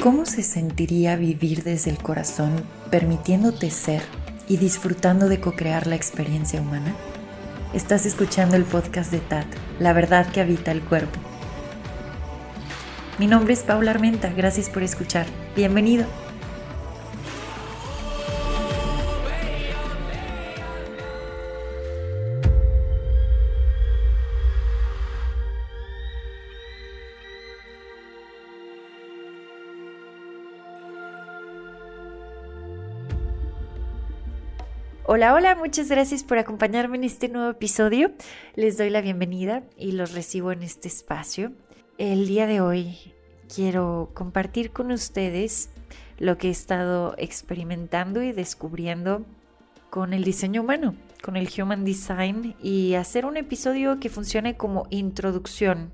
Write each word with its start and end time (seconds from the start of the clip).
¿Cómo 0.00 0.26
se 0.26 0.44
sentiría 0.44 1.16
vivir 1.16 1.64
desde 1.64 1.90
el 1.90 1.98
corazón, 1.98 2.52
permitiéndote 2.88 3.68
ser 3.68 4.00
y 4.46 4.56
disfrutando 4.56 5.28
de 5.28 5.40
co-crear 5.40 5.88
la 5.88 5.96
experiencia 5.96 6.60
humana? 6.60 6.94
Estás 7.74 8.06
escuchando 8.06 8.54
el 8.54 8.62
podcast 8.62 9.10
de 9.10 9.18
TAT, 9.18 9.46
La 9.80 9.92
verdad 9.92 10.30
que 10.30 10.40
habita 10.40 10.70
el 10.70 10.82
cuerpo. 10.82 11.18
Mi 13.18 13.26
nombre 13.26 13.52
es 13.52 13.64
Paula 13.64 13.90
Armenta, 13.90 14.32
gracias 14.32 14.70
por 14.70 14.84
escuchar. 14.84 15.26
Bienvenido. 15.56 16.06
Hola, 35.10 35.32
hola, 35.32 35.54
muchas 35.54 35.88
gracias 35.88 36.22
por 36.22 36.36
acompañarme 36.36 36.98
en 36.98 37.04
este 37.04 37.30
nuevo 37.30 37.48
episodio. 37.48 38.12
Les 38.56 38.76
doy 38.76 38.90
la 38.90 39.00
bienvenida 39.00 39.62
y 39.74 39.92
los 39.92 40.12
recibo 40.12 40.52
en 40.52 40.62
este 40.62 40.86
espacio. 40.86 41.52
El 41.96 42.28
día 42.28 42.46
de 42.46 42.60
hoy 42.60 43.14
quiero 43.48 44.10
compartir 44.12 44.70
con 44.70 44.92
ustedes 44.92 45.70
lo 46.18 46.36
que 46.36 46.48
he 46.48 46.50
estado 46.50 47.14
experimentando 47.16 48.22
y 48.22 48.32
descubriendo 48.32 49.24
con 49.88 50.12
el 50.12 50.24
diseño 50.24 50.60
humano, 50.60 50.94
con 51.22 51.38
el 51.38 51.48
Human 51.58 51.86
Design 51.86 52.54
y 52.62 52.92
hacer 52.92 53.24
un 53.24 53.38
episodio 53.38 54.00
que 54.00 54.10
funcione 54.10 54.58
como 54.58 54.88
introducción. 54.90 55.90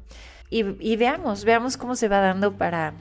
Y, 0.50 0.96
veamos, 0.96 1.44
veamos 1.44 1.76
cómo 1.76 1.94
se 1.94 2.08
va 2.08 2.18
dando 2.18 2.56
para, 2.58 2.94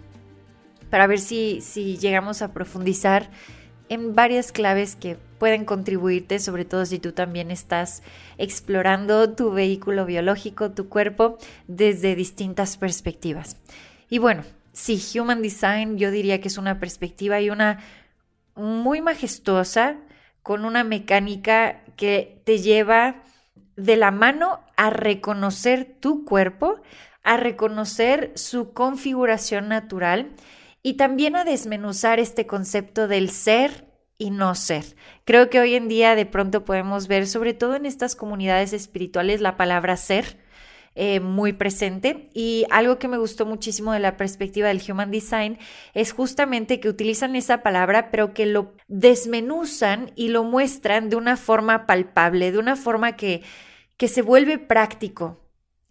para 0.91 1.07
ver 1.07 1.19
si, 1.19 1.59
si 1.61 1.97
llegamos 1.97 2.43
a 2.43 2.53
profundizar 2.53 3.31
en 3.89 4.13
varias 4.13 4.51
claves 4.51 4.95
que 4.95 5.17
pueden 5.43 5.65
contribuirte, 5.65 6.39
sobre 6.39 6.63
todo 6.63 6.85
si 6.85 6.99
tú 6.99 7.11
también 7.11 7.51
estás 7.51 8.01
explorando 8.37 9.35
tu 9.35 9.51
vehículo 9.51 10.05
biológico, 10.05 10.71
tu 10.71 10.87
cuerpo, 10.87 11.37
desde 11.67 12.15
distintas 12.15 12.77
perspectivas. 12.77 13.57
Y 14.09 14.19
bueno, 14.19 14.43
sí, 14.71 15.03
Human 15.19 15.41
Design 15.41 15.97
yo 15.97 16.11
diría 16.11 16.39
que 16.39 16.47
es 16.47 16.57
una 16.57 16.79
perspectiva 16.79 17.41
y 17.41 17.49
una 17.49 17.81
muy 18.55 19.01
majestuosa, 19.01 19.97
con 20.43 20.63
una 20.63 20.85
mecánica 20.85 21.81
que 21.97 22.41
te 22.45 22.59
lleva 22.59 23.21
de 23.75 23.97
la 23.97 24.11
mano 24.11 24.61
a 24.77 24.91
reconocer 24.91 25.97
tu 25.99 26.23
cuerpo, 26.23 26.79
a 27.21 27.35
reconocer 27.35 28.31
su 28.35 28.71
configuración 28.71 29.67
natural 29.67 30.29
y 30.83 30.93
también 30.93 31.35
a 31.35 31.43
desmenuzar 31.43 32.21
este 32.21 32.47
concepto 32.47 33.09
del 33.09 33.29
ser 33.29 33.91
y 34.23 34.29
no 34.29 34.55
ser. 34.55 34.85
Creo 35.25 35.49
que 35.49 35.59
hoy 35.59 35.75
en 35.75 35.89
día 35.89 36.15
de 36.15 36.25
pronto 36.25 36.63
podemos 36.63 37.07
ver, 37.07 37.27
sobre 37.27 37.53
todo 37.53 37.75
en 37.75 37.85
estas 37.85 38.15
comunidades 38.15 38.71
espirituales, 38.71 39.41
la 39.41 39.57
palabra 39.57 39.97
ser 39.97 40.37
eh, 40.95 41.19
muy 41.19 41.51
presente. 41.51 42.29
Y 42.33 42.65
algo 42.69 42.99
que 42.99 43.09
me 43.09 43.17
gustó 43.17 43.45
muchísimo 43.45 43.91
de 43.91 43.99
la 43.99 44.15
perspectiva 44.15 44.69
del 44.69 44.81
Human 44.87 45.11
Design 45.11 45.57
es 45.93 46.13
justamente 46.13 46.79
que 46.79 46.87
utilizan 46.87 47.35
esa 47.35 47.63
palabra, 47.63 48.11
pero 48.11 48.33
que 48.33 48.45
lo 48.45 48.73
desmenuzan 48.87 50.11
y 50.15 50.29
lo 50.29 50.45
muestran 50.45 51.09
de 51.09 51.17
una 51.17 51.35
forma 51.35 51.85
palpable, 51.85 52.53
de 52.53 52.59
una 52.59 52.77
forma 52.77 53.17
que, 53.17 53.41
que 53.97 54.07
se 54.07 54.21
vuelve 54.21 54.57
práctico. 54.57 55.41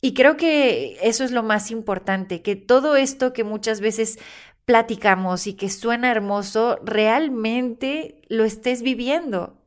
Y 0.00 0.14
creo 0.14 0.36
que 0.36 0.98
eso 1.02 1.22
es 1.22 1.30
lo 1.30 1.42
más 1.44 1.70
importante, 1.70 2.42
que 2.42 2.56
todo 2.56 2.96
esto 2.96 3.32
que 3.32 3.44
muchas 3.44 3.80
veces 3.80 4.18
platicamos 4.64 5.46
y 5.46 5.54
que 5.54 5.70
suena 5.70 6.10
hermoso, 6.10 6.78
realmente 6.84 8.22
lo 8.28 8.44
estés 8.44 8.82
viviendo. 8.82 9.58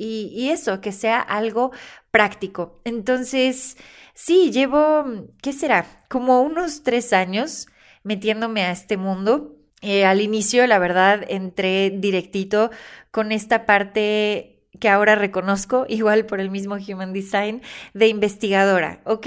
Y, 0.00 0.50
eso, 0.50 0.80
que 0.80 0.92
sea 0.92 1.20
algo 1.20 1.72
práctico. 2.12 2.80
Entonces, 2.84 3.76
sí, 4.14 4.52
llevo, 4.52 5.04
¿qué 5.42 5.52
será? 5.52 6.04
Como 6.08 6.40
unos 6.42 6.84
tres 6.84 7.12
años 7.12 7.66
metiéndome 8.04 8.62
a 8.62 8.70
este 8.70 8.96
mundo. 8.96 9.56
Eh, 9.82 10.04
al 10.04 10.20
inicio, 10.20 10.66
la 10.68 10.78
verdad, 10.78 11.24
entré 11.28 11.90
directito 11.90 12.70
con 13.10 13.32
esta 13.32 13.66
parte 13.66 14.58
que 14.78 14.88
ahora 14.88 15.14
reconozco, 15.14 15.86
igual 15.88 16.26
por 16.26 16.40
el 16.40 16.50
mismo 16.50 16.76
Human 16.76 17.12
Design, 17.12 17.62
de 17.94 18.08
investigadora. 18.08 19.00
Ok, 19.04 19.26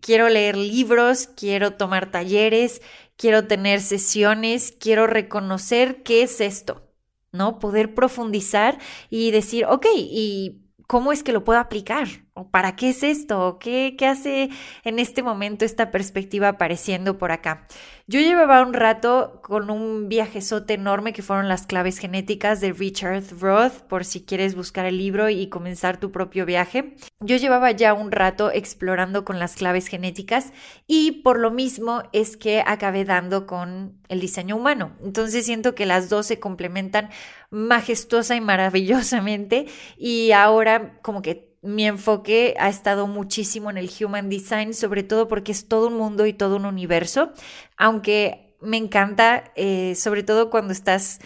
quiero 0.00 0.28
leer 0.28 0.56
libros, 0.56 1.28
quiero 1.36 1.72
tomar 1.72 2.10
talleres, 2.10 2.82
quiero 3.20 3.46
tener 3.46 3.82
sesiones, 3.82 4.72
quiero 4.80 5.06
reconocer 5.06 6.02
qué 6.02 6.22
es 6.22 6.40
esto, 6.40 6.90
¿no? 7.32 7.58
Poder 7.58 7.94
profundizar 7.94 8.78
y 9.10 9.30
decir, 9.30 9.66
ok, 9.66 9.86
¿y 9.94 10.62
cómo 10.86 11.12
es 11.12 11.22
que 11.22 11.32
lo 11.32 11.44
puedo 11.44 11.60
aplicar? 11.60 12.08
¿O 12.34 12.48
para 12.50 12.76
qué 12.76 12.90
es 12.90 13.02
esto? 13.02 13.58
¿Qué, 13.60 13.96
¿Qué 13.98 14.06
hace 14.06 14.50
en 14.84 14.98
este 14.98 15.22
momento 15.22 15.64
esta 15.64 15.90
perspectiva 15.90 16.48
apareciendo 16.48 17.18
por 17.18 17.32
acá? 17.32 17.66
Yo 18.06 18.18
llevaba 18.18 18.62
un 18.62 18.72
rato 18.72 19.40
con 19.42 19.70
un 19.70 20.08
viajezote 20.08 20.74
enorme 20.74 21.12
que 21.12 21.22
fueron 21.22 21.48
las 21.48 21.66
claves 21.66 21.98
genéticas 21.98 22.60
de 22.60 22.72
Richard 22.72 23.22
Roth, 23.38 23.82
por 23.82 24.04
si 24.04 24.22
quieres 24.22 24.56
buscar 24.56 24.86
el 24.86 24.98
libro 24.98 25.28
y 25.28 25.48
comenzar 25.48 25.98
tu 25.98 26.10
propio 26.10 26.44
viaje. 26.46 26.96
Yo 27.20 27.36
llevaba 27.36 27.70
ya 27.70 27.94
un 27.94 28.10
rato 28.10 28.50
explorando 28.50 29.24
con 29.24 29.38
las 29.38 29.54
claves 29.54 29.86
genéticas 29.86 30.52
y 30.86 31.22
por 31.22 31.38
lo 31.38 31.50
mismo 31.50 32.02
es 32.12 32.36
que 32.36 32.64
acabé 32.66 33.04
dando 33.04 33.46
con 33.46 34.00
el 34.08 34.20
diseño 34.20 34.56
humano. 34.56 34.96
Entonces 35.04 35.46
siento 35.46 35.74
que 35.74 35.86
las 35.86 36.08
dos 36.08 36.26
se 36.26 36.40
complementan 36.40 37.10
majestuosa 37.50 38.34
y 38.34 38.40
maravillosamente 38.40 39.66
y 39.96 40.32
ahora 40.32 40.98
como 41.02 41.22
que 41.22 41.49
mi 41.62 41.86
enfoque 41.86 42.54
ha 42.58 42.68
estado 42.68 43.06
muchísimo 43.06 43.70
en 43.70 43.76
el 43.76 43.90
Human 44.00 44.28
Design, 44.28 44.74
sobre 44.74 45.02
todo 45.02 45.28
porque 45.28 45.52
es 45.52 45.68
todo 45.68 45.88
un 45.88 45.96
mundo 45.96 46.26
y 46.26 46.32
todo 46.32 46.56
un 46.56 46.64
universo, 46.64 47.32
aunque 47.76 48.56
me 48.60 48.76
encanta, 48.76 49.52
eh, 49.56 49.94
sobre 49.94 50.22
todo 50.22 50.50
cuando 50.50 50.72
estás 50.72 51.20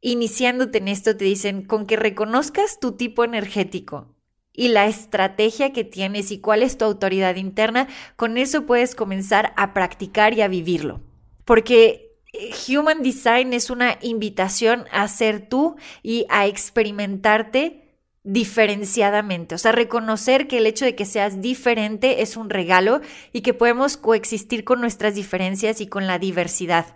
iniciándote 0.00 0.78
en 0.78 0.88
esto, 0.88 1.16
te 1.16 1.24
dicen, 1.24 1.62
con 1.62 1.86
que 1.86 1.96
reconozcas 1.96 2.80
tu 2.80 2.92
tipo 2.92 3.24
energético 3.24 4.14
y 4.52 4.68
la 4.68 4.86
estrategia 4.86 5.72
que 5.72 5.84
tienes 5.84 6.30
y 6.30 6.40
cuál 6.40 6.62
es 6.62 6.76
tu 6.76 6.84
autoridad 6.84 7.36
interna, 7.36 7.88
con 8.16 8.36
eso 8.36 8.66
puedes 8.66 8.94
comenzar 8.94 9.52
a 9.56 9.72
practicar 9.72 10.34
y 10.34 10.42
a 10.42 10.48
vivirlo. 10.48 11.00
Porque 11.44 12.18
eh, 12.32 12.50
Human 12.68 13.02
Design 13.02 13.52
es 13.52 13.70
una 13.70 13.98
invitación 14.02 14.84
a 14.92 15.08
ser 15.08 15.48
tú 15.48 15.76
y 16.02 16.26
a 16.28 16.46
experimentarte 16.46 17.81
diferenciadamente, 18.24 19.54
o 19.56 19.58
sea, 19.58 19.72
reconocer 19.72 20.46
que 20.46 20.58
el 20.58 20.66
hecho 20.66 20.84
de 20.84 20.94
que 20.94 21.04
seas 21.04 21.40
diferente 21.40 22.22
es 22.22 22.36
un 22.36 22.50
regalo 22.50 23.00
y 23.32 23.40
que 23.40 23.52
podemos 23.52 23.96
coexistir 23.96 24.62
con 24.64 24.80
nuestras 24.80 25.14
diferencias 25.14 25.80
y 25.80 25.88
con 25.88 26.06
la 26.06 26.18
diversidad 26.18 26.86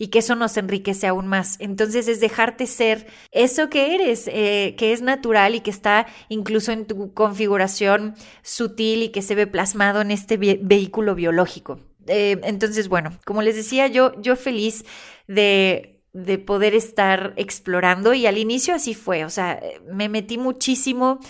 y 0.00 0.08
que 0.08 0.20
eso 0.20 0.34
nos 0.34 0.56
enriquece 0.56 1.06
aún 1.06 1.26
más. 1.26 1.56
Entonces 1.60 2.08
es 2.08 2.20
dejarte 2.20 2.66
ser 2.66 3.06
eso 3.32 3.68
que 3.68 3.94
eres, 3.94 4.28
eh, 4.32 4.74
que 4.78 4.94
es 4.94 5.02
natural 5.02 5.54
y 5.54 5.60
que 5.60 5.70
está 5.70 6.06
incluso 6.30 6.72
en 6.72 6.86
tu 6.86 7.12
configuración 7.12 8.14
sutil 8.42 9.02
y 9.02 9.08
que 9.10 9.20
se 9.20 9.34
ve 9.34 9.46
plasmado 9.46 10.00
en 10.00 10.10
este 10.10 10.38
vehículo 10.38 11.14
biológico. 11.14 11.80
Eh, 12.06 12.40
entonces, 12.44 12.88
bueno, 12.88 13.10
como 13.26 13.42
les 13.42 13.56
decía, 13.56 13.88
yo, 13.88 14.18
yo 14.22 14.36
feliz 14.36 14.86
de 15.28 15.99
de 16.12 16.38
poder 16.38 16.74
estar 16.74 17.34
explorando 17.36 18.14
y 18.14 18.26
al 18.26 18.38
inicio 18.38 18.74
así 18.74 18.94
fue, 18.94 19.24
o 19.24 19.30
sea, 19.30 19.60
me 19.90 20.08
metí 20.08 20.38
muchísimo 20.38 21.20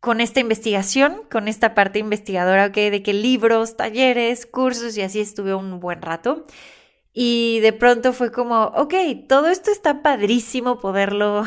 con 0.00 0.20
esta 0.20 0.40
investigación, 0.40 1.22
con 1.30 1.48
esta 1.48 1.74
parte 1.74 1.98
investigadora, 1.98 2.70
que 2.70 2.90
de 2.90 3.02
que 3.02 3.12
libros, 3.12 3.76
talleres, 3.76 4.46
cursos 4.46 4.96
y 4.96 5.02
así 5.02 5.20
estuve 5.20 5.54
un 5.54 5.80
buen 5.80 6.02
rato. 6.02 6.46
Y 7.12 7.60
de 7.60 7.72
pronto 7.72 8.12
fue 8.12 8.30
como, 8.30 8.64
ok, 8.76 8.94
todo 9.28 9.48
esto 9.48 9.70
está 9.72 10.02
padrísimo 10.02 10.78
poderlo 10.78 11.44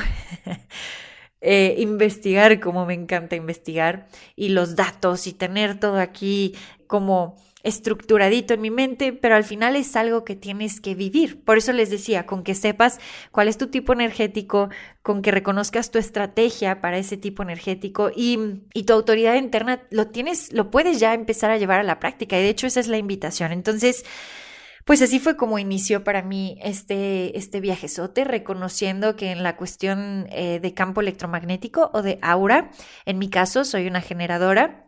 eh, 1.42 1.76
investigar, 1.78 2.60
como 2.60 2.86
me 2.86 2.96
encanta 2.96 3.36
investigar, 3.36 4.08
y 4.36 4.50
los 4.50 4.76
datos 4.76 5.28
y 5.28 5.34
tener 5.34 5.80
todo 5.80 6.00
aquí 6.00 6.56
como 6.88 7.38
estructuradito 7.64 8.54
en 8.54 8.62
mi 8.62 8.72
mente, 8.72 9.12
pero 9.14 9.36
al 9.36 9.44
final 9.44 9.76
es 9.76 9.96
algo 9.96 10.24
que 10.24 10.36
tienes 10.36 10.80
que 10.80 10.96
vivir. 10.96 11.44
Por 11.44 11.58
eso 11.58 11.74
les 11.74 11.90
decía, 11.90 12.26
con 12.26 12.44
que 12.44 12.56
sepas 12.56 13.00
cuál 13.32 13.48
es 13.48 13.58
tu 13.58 13.68
tipo 13.68 13.94
energético, 13.94 14.70
con 15.02 15.22
que 15.22 15.32
reconozcas 15.32 15.92
tu 15.92 16.00
estrategia 16.00 16.82
para 16.82 16.98
ese 16.98 17.18
tipo 17.18 17.44
energético 17.44 18.12
y, 18.16 18.62
y, 18.74 18.84
tu 18.84 18.94
autoridad 18.94 19.36
interna, 19.36 19.84
lo 19.90 20.08
tienes, 20.08 20.54
lo 20.54 20.72
puedes 20.72 21.00
ya 21.00 21.14
empezar 21.14 21.52
a 21.52 21.58
llevar 21.58 21.80
a 21.80 21.84
la 21.84 22.00
práctica. 22.00 22.40
Y 22.40 22.44
de 22.44 22.50
hecho 22.50 22.68
esa 22.68 22.80
es 22.80 22.88
la 22.88 22.98
invitación. 22.98 23.52
Entonces, 23.52 24.06
pues 24.86 25.02
así 25.02 25.20
fue 25.20 25.36
como 25.36 25.60
inició 25.60 26.04
para 26.04 26.24
mí 26.24 26.58
este, 26.64 27.38
este 27.38 27.60
viajezote, 27.60 28.24
reconociendo 28.24 29.16
que 29.16 29.32
en 29.32 29.44
la 29.44 29.56
cuestión 29.56 30.28
eh, 30.32 30.60
de 30.60 30.74
campo 30.74 31.02
electromagnético 31.02 31.92
o 31.94 32.02
de 32.02 32.18
aura, 32.22 32.72
en 33.06 33.20
mi 33.20 33.30
caso 33.30 33.66
soy 33.66 33.86
una 33.86 34.02
generadora, 34.02 34.88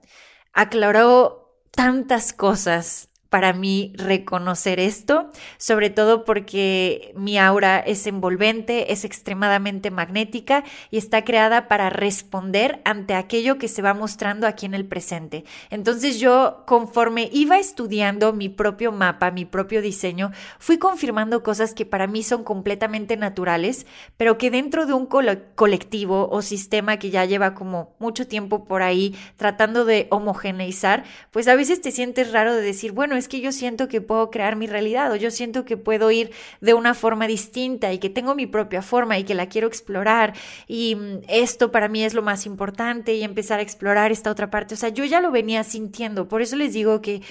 aclaró 0.53 1.50
tantas 1.71 2.31
cosas 2.33 3.09
para 3.31 3.53
mí 3.53 3.93
reconocer 3.95 4.81
esto, 4.81 5.31
sobre 5.57 5.89
todo 5.89 6.25
porque 6.25 7.13
mi 7.15 7.37
aura 7.39 7.79
es 7.79 8.05
envolvente, 8.05 8.91
es 8.91 9.05
extremadamente 9.05 9.89
magnética 9.89 10.65
y 10.89 10.97
está 10.97 11.23
creada 11.23 11.69
para 11.69 11.89
responder 11.89 12.81
ante 12.83 13.15
aquello 13.15 13.57
que 13.57 13.69
se 13.69 13.81
va 13.81 13.93
mostrando 13.93 14.47
aquí 14.47 14.65
en 14.65 14.73
el 14.73 14.85
presente. 14.85 15.45
Entonces 15.69 16.19
yo, 16.19 16.63
conforme 16.67 17.29
iba 17.31 17.57
estudiando 17.57 18.33
mi 18.33 18.49
propio 18.49 18.91
mapa, 18.91 19.31
mi 19.31 19.45
propio 19.45 19.81
diseño, 19.81 20.31
fui 20.59 20.77
confirmando 20.77 21.41
cosas 21.41 21.73
que 21.73 21.85
para 21.85 22.07
mí 22.07 22.23
son 22.23 22.43
completamente 22.43 23.15
naturales, 23.15 23.85
pero 24.17 24.37
que 24.37 24.51
dentro 24.51 24.85
de 24.85 24.91
un 24.91 25.05
colectivo 25.05 26.27
o 26.29 26.41
sistema 26.41 26.99
que 26.99 27.11
ya 27.11 27.23
lleva 27.23 27.53
como 27.53 27.95
mucho 27.97 28.27
tiempo 28.27 28.65
por 28.65 28.81
ahí 28.81 29.15
tratando 29.37 29.85
de 29.85 30.07
homogeneizar, 30.11 31.05
pues 31.31 31.47
a 31.47 31.55
veces 31.55 31.79
te 31.79 31.91
sientes 31.91 32.33
raro 32.33 32.53
de 32.53 32.61
decir, 32.61 32.91
bueno, 32.91 33.20
es 33.21 33.27
que 33.27 33.39
yo 33.39 33.51
siento 33.51 33.87
que 33.87 34.01
puedo 34.01 34.29
crear 34.31 34.55
mi 34.55 34.67
realidad 34.67 35.11
o 35.11 35.15
yo 35.15 35.31
siento 35.31 35.63
que 35.63 35.77
puedo 35.77 36.11
ir 36.11 36.31
de 36.59 36.73
una 36.73 36.93
forma 36.93 37.27
distinta 37.27 37.93
y 37.93 37.99
que 37.99 38.09
tengo 38.09 38.35
mi 38.35 38.47
propia 38.47 38.81
forma 38.81 39.17
y 39.17 39.23
que 39.23 39.35
la 39.35 39.47
quiero 39.47 39.67
explorar 39.67 40.33
y 40.67 40.95
mm, 40.95 41.21
esto 41.29 41.71
para 41.71 41.87
mí 41.87 42.03
es 42.03 42.13
lo 42.13 42.21
más 42.21 42.45
importante 42.45 43.13
y 43.13 43.23
empezar 43.23 43.59
a 43.59 43.63
explorar 43.63 44.11
esta 44.11 44.31
otra 44.31 44.49
parte. 44.49 44.73
O 44.73 44.77
sea, 44.77 44.89
yo 44.89 45.05
ya 45.05 45.21
lo 45.21 45.31
venía 45.31 45.63
sintiendo, 45.63 46.27
por 46.27 46.41
eso 46.41 46.55
les 46.55 46.73
digo 46.73 47.01
que 47.01 47.21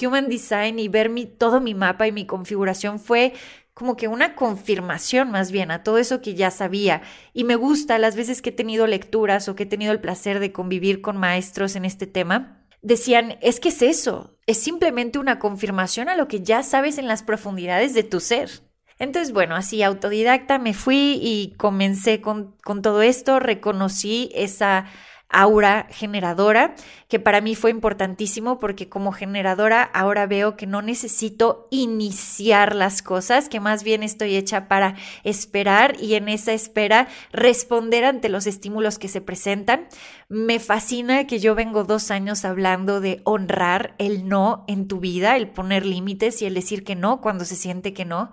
Human 0.00 0.28
Design 0.28 0.78
y 0.78 0.88
ver 0.88 1.10
mi, 1.10 1.26
todo 1.26 1.60
mi 1.60 1.74
mapa 1.74 2.06
y 2.06 2.12
mi 2.12 2.26
configuración 2.26 3.00
fue 3.00 3.34
como 3.74 3.96
que 3.96 4.08
una 4.08 4.34
confirmación 4.34 5.30
más 5.30 5.50
bien 5.52 5.70
a 5.70 5.82
todo 5.82 5.98
eso 5.98 6.20
que 6.20 6.34
ya 6.34 6.50
sabía. 6.50 7.02
Y 7.32 7.44
me 7.44 7.56
gusta 7.56 7.98
las 7.98 8.14
veces 8.14 8.42
que 8.42 8.50
he 8.50 8.52
tenido 8.52 8.86
lecturas 8.86 9.48
o 9.48 9.56
que 9.56 9.62
he 9.62 9.66
tenido 9.66 9.92
el 9.92 10.00
placer 10.00 10.38
de 10.38 10.52
convivir 10.52 11.00
con 11.00 11.16
maestros 11.16 11.76
en 11.76 11.84
este 11.84 12.06
tema 12.06 12.60
decían, 12.82 13.38
es 13.40 13.60
que 13.60 13.68
es 13.70 13.82
eso, 13.82 14.38
es 14.50 14.60
simplemente 14.60 15.20
una 15.20 15.38
confirmación 15.38 16.08
a 16.08 16.16
lo 16.16 16.26
que 16.26 16.42
ya 16.42 16.64
sabes 16.64 16.98
en 16.98 17.06
las 17.06 17.22
profundidades 17.22 17.94
de 17.94 18.02
tu 18.02 18.18
ser. 18.18 18.50
Entonces, 18.98 19.32
bueno, 19.32 19.54
así 19.54 19.82
autodidacta 19.82 20.58
me 20.58 20.74
fui 20.74 21.20
y 21.22 21.54
comencé 21.56 22.20
con, 22.20 22.56
con 22.64 22.82
todo 22.82 23.00
esto, 23.00 23.38
reconocí 23.38 24.30
esa 24.34 24.86
aura 25.28 25.86
generadora, 25.90 26.74
que 27.10 27.18
para 27.18 27.40
mí 27.40 27.56
fue 27.56 27.72
importantísimo 27.72 28.60
porque 28.60 28.88
como 28.88 29.10
generadora 29.10 29.82
ahora 29.82 30.26
veo 30.26 30.56
que 30.56 30.68
no 30.68 30.80
necesito 30.80 31.66
iniciar 31.70 32.76
las 32.76 33.02
cosas, 33.02 33.48
que 33.48 33.58
más 33.58 33.82
bien 33.82 34.04
estoy 34.04 34.36
hecha 34.36 34.68
para 34.68 34.94
esperar 35.24 35.96
y 36.00 36.14
en 36.14 36.28
esa 36.28 36.52
espera 36.52 37.08
responder 37.32 38.04
ante 38.04 38.28
los 38.28 38.46
estímulos 38.46 39.00
que 39.00 39.08
se 39.08 39.20
presentan. 39.20 39.88
Me 40.28 40.60
fascina 40.60 41.26
que 41.26 41.40
yo 41.40 41.56
vengo 41.56 41.82
dos 41.82 42.12
años 42.12 42.44
hablando 42.44 43.00
de 43.00 43.22
honrar 43.24 43.96
el 43.98 44.28
no 44.28 44.64
en 44.68 44.86
tu 44.86 45.00
vida, 45.00 45.36
el 45.36 45.48
poner 45.48 45.84
límites 45.84 46.40
y 46.42 46.46
el 46.46 46.54
decir 46.54 46.84
que 46.84 46.94
no 46.94 47.20
cuando 47.20 47.44
se 47.44 47.56
siente 47.56 47.92
que 47.92 48.04
no. 48.04 48.30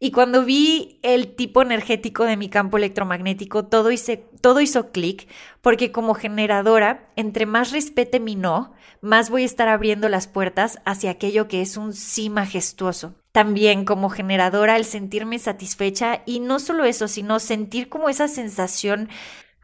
Y 0.00 0.12
cuando 0.12 0.44
vi 0.44 1.00
el 1.02 1.34
tipo 1.34 1.60
energético 1.60 2.24
de 2.24 2.36
mi 2.36 2.48
campo 2.48 2.76
electromagnético, 2.76 3.64
todo, 3.64 3.90
todo 4.40 4.60
hizo 4.60 4.92
clic, 4.92 5.26
porque 5.60 5.90
como 5.90 6.14
generadora, 6.14 7.10
entre 7.16 7.46
más 7.46 7.72
respete 7.72 8.17
mi 8.20 8.36
no, 8.36 8.74
más 9.00 9.30
voy 9.30 9.42
a 9.42 9.46
estar 9.46 9.68
abriendo 9.68 10.08
las 10.08 10.26
puertas 10.26 10.80
hacia 10.84 11.10
aquello 11.10 11.48
que 11.48 11.62
es 11.62 11.76
un 11.76 11.92
sí 11.92 12.30
majestuoso. 12.30 13.14
También 13.32 13.84
como 13.84 14.10
generadora, 14.10 14.76
el 14.76 14.84
sentirme 14.84 15.38
satisfecha 15.38 16.22
y 16.26 16.40
no 16.40 16.58
solo 16.58 16.84
eso, 16.84 17.08
sino 17.08 17.38
sentir 17.38 17.88
como 17.88 18.08
esa 18.08 18.28
sensación 18.28 19.08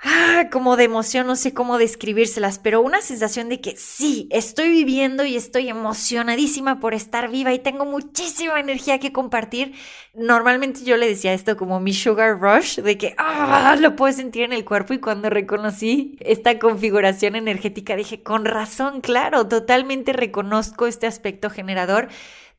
ah, 0.02 0.48
como 0.50 0.76
de 0.76 0.84
emoción, 0.84 1.26
no 1.26 1.36
sé 1.36 1.54
cómo 1.54 1.78
describírselas, 1.78 2.58
pero 2.58 2.80
una 2.80 3.00
sensación 3.00 3.48
de 3.48 3.60
que 3.60 3.76
sí, 3.76 4.28
estoy 4.30 4.68
viviendo 4.68 5.24
y 5.24 5.36
estoy 5.36 5.68
emocionadísima 5.68 6.80
por 6.80 6.94
estar 6.94 7.30
viva 7.30 7.52
y 7.52 7.58
tengo 7.58 7.84
muchísima 7.84 8.60
energía 8.60 8.98
que 8.98 9.12
compartir. 9.12 9.74
Normalmente 10.14 10.84
yo 10.84 10.96
le 10.96 11.08
decía 11.08 11.32
esto 11.32 11.56
como 11.56 11.80
mi 11.80 11.92
sugar 11.92 12.40
rush, 12.40 12.80
de 12.80 12.98
que 12.98 13.14
ah, 13.18 13.76
lo 13.80 13.96
puedo 13.96 14.12
sentir 14.12 14.42
en 14.42 14.52
el 14.52 14.64
cuerpo 14.64 14.94
y 14.94 15.00
cuando 15.00 15.30
reconocí 15.30 16.16
esta 16.20 16.58
configuración 16.58 17.36
energética 17.36 17.96
dije, 17.96 18.22
con 18.22 18.44
razón, 18.44 19.00
claro, 19.00 19.48
totalmente 19.48 20.12
reconozco 20.12 20.86
este 20.86 21.06
aspecto 21.06 21.50
generador. 21.50 22.08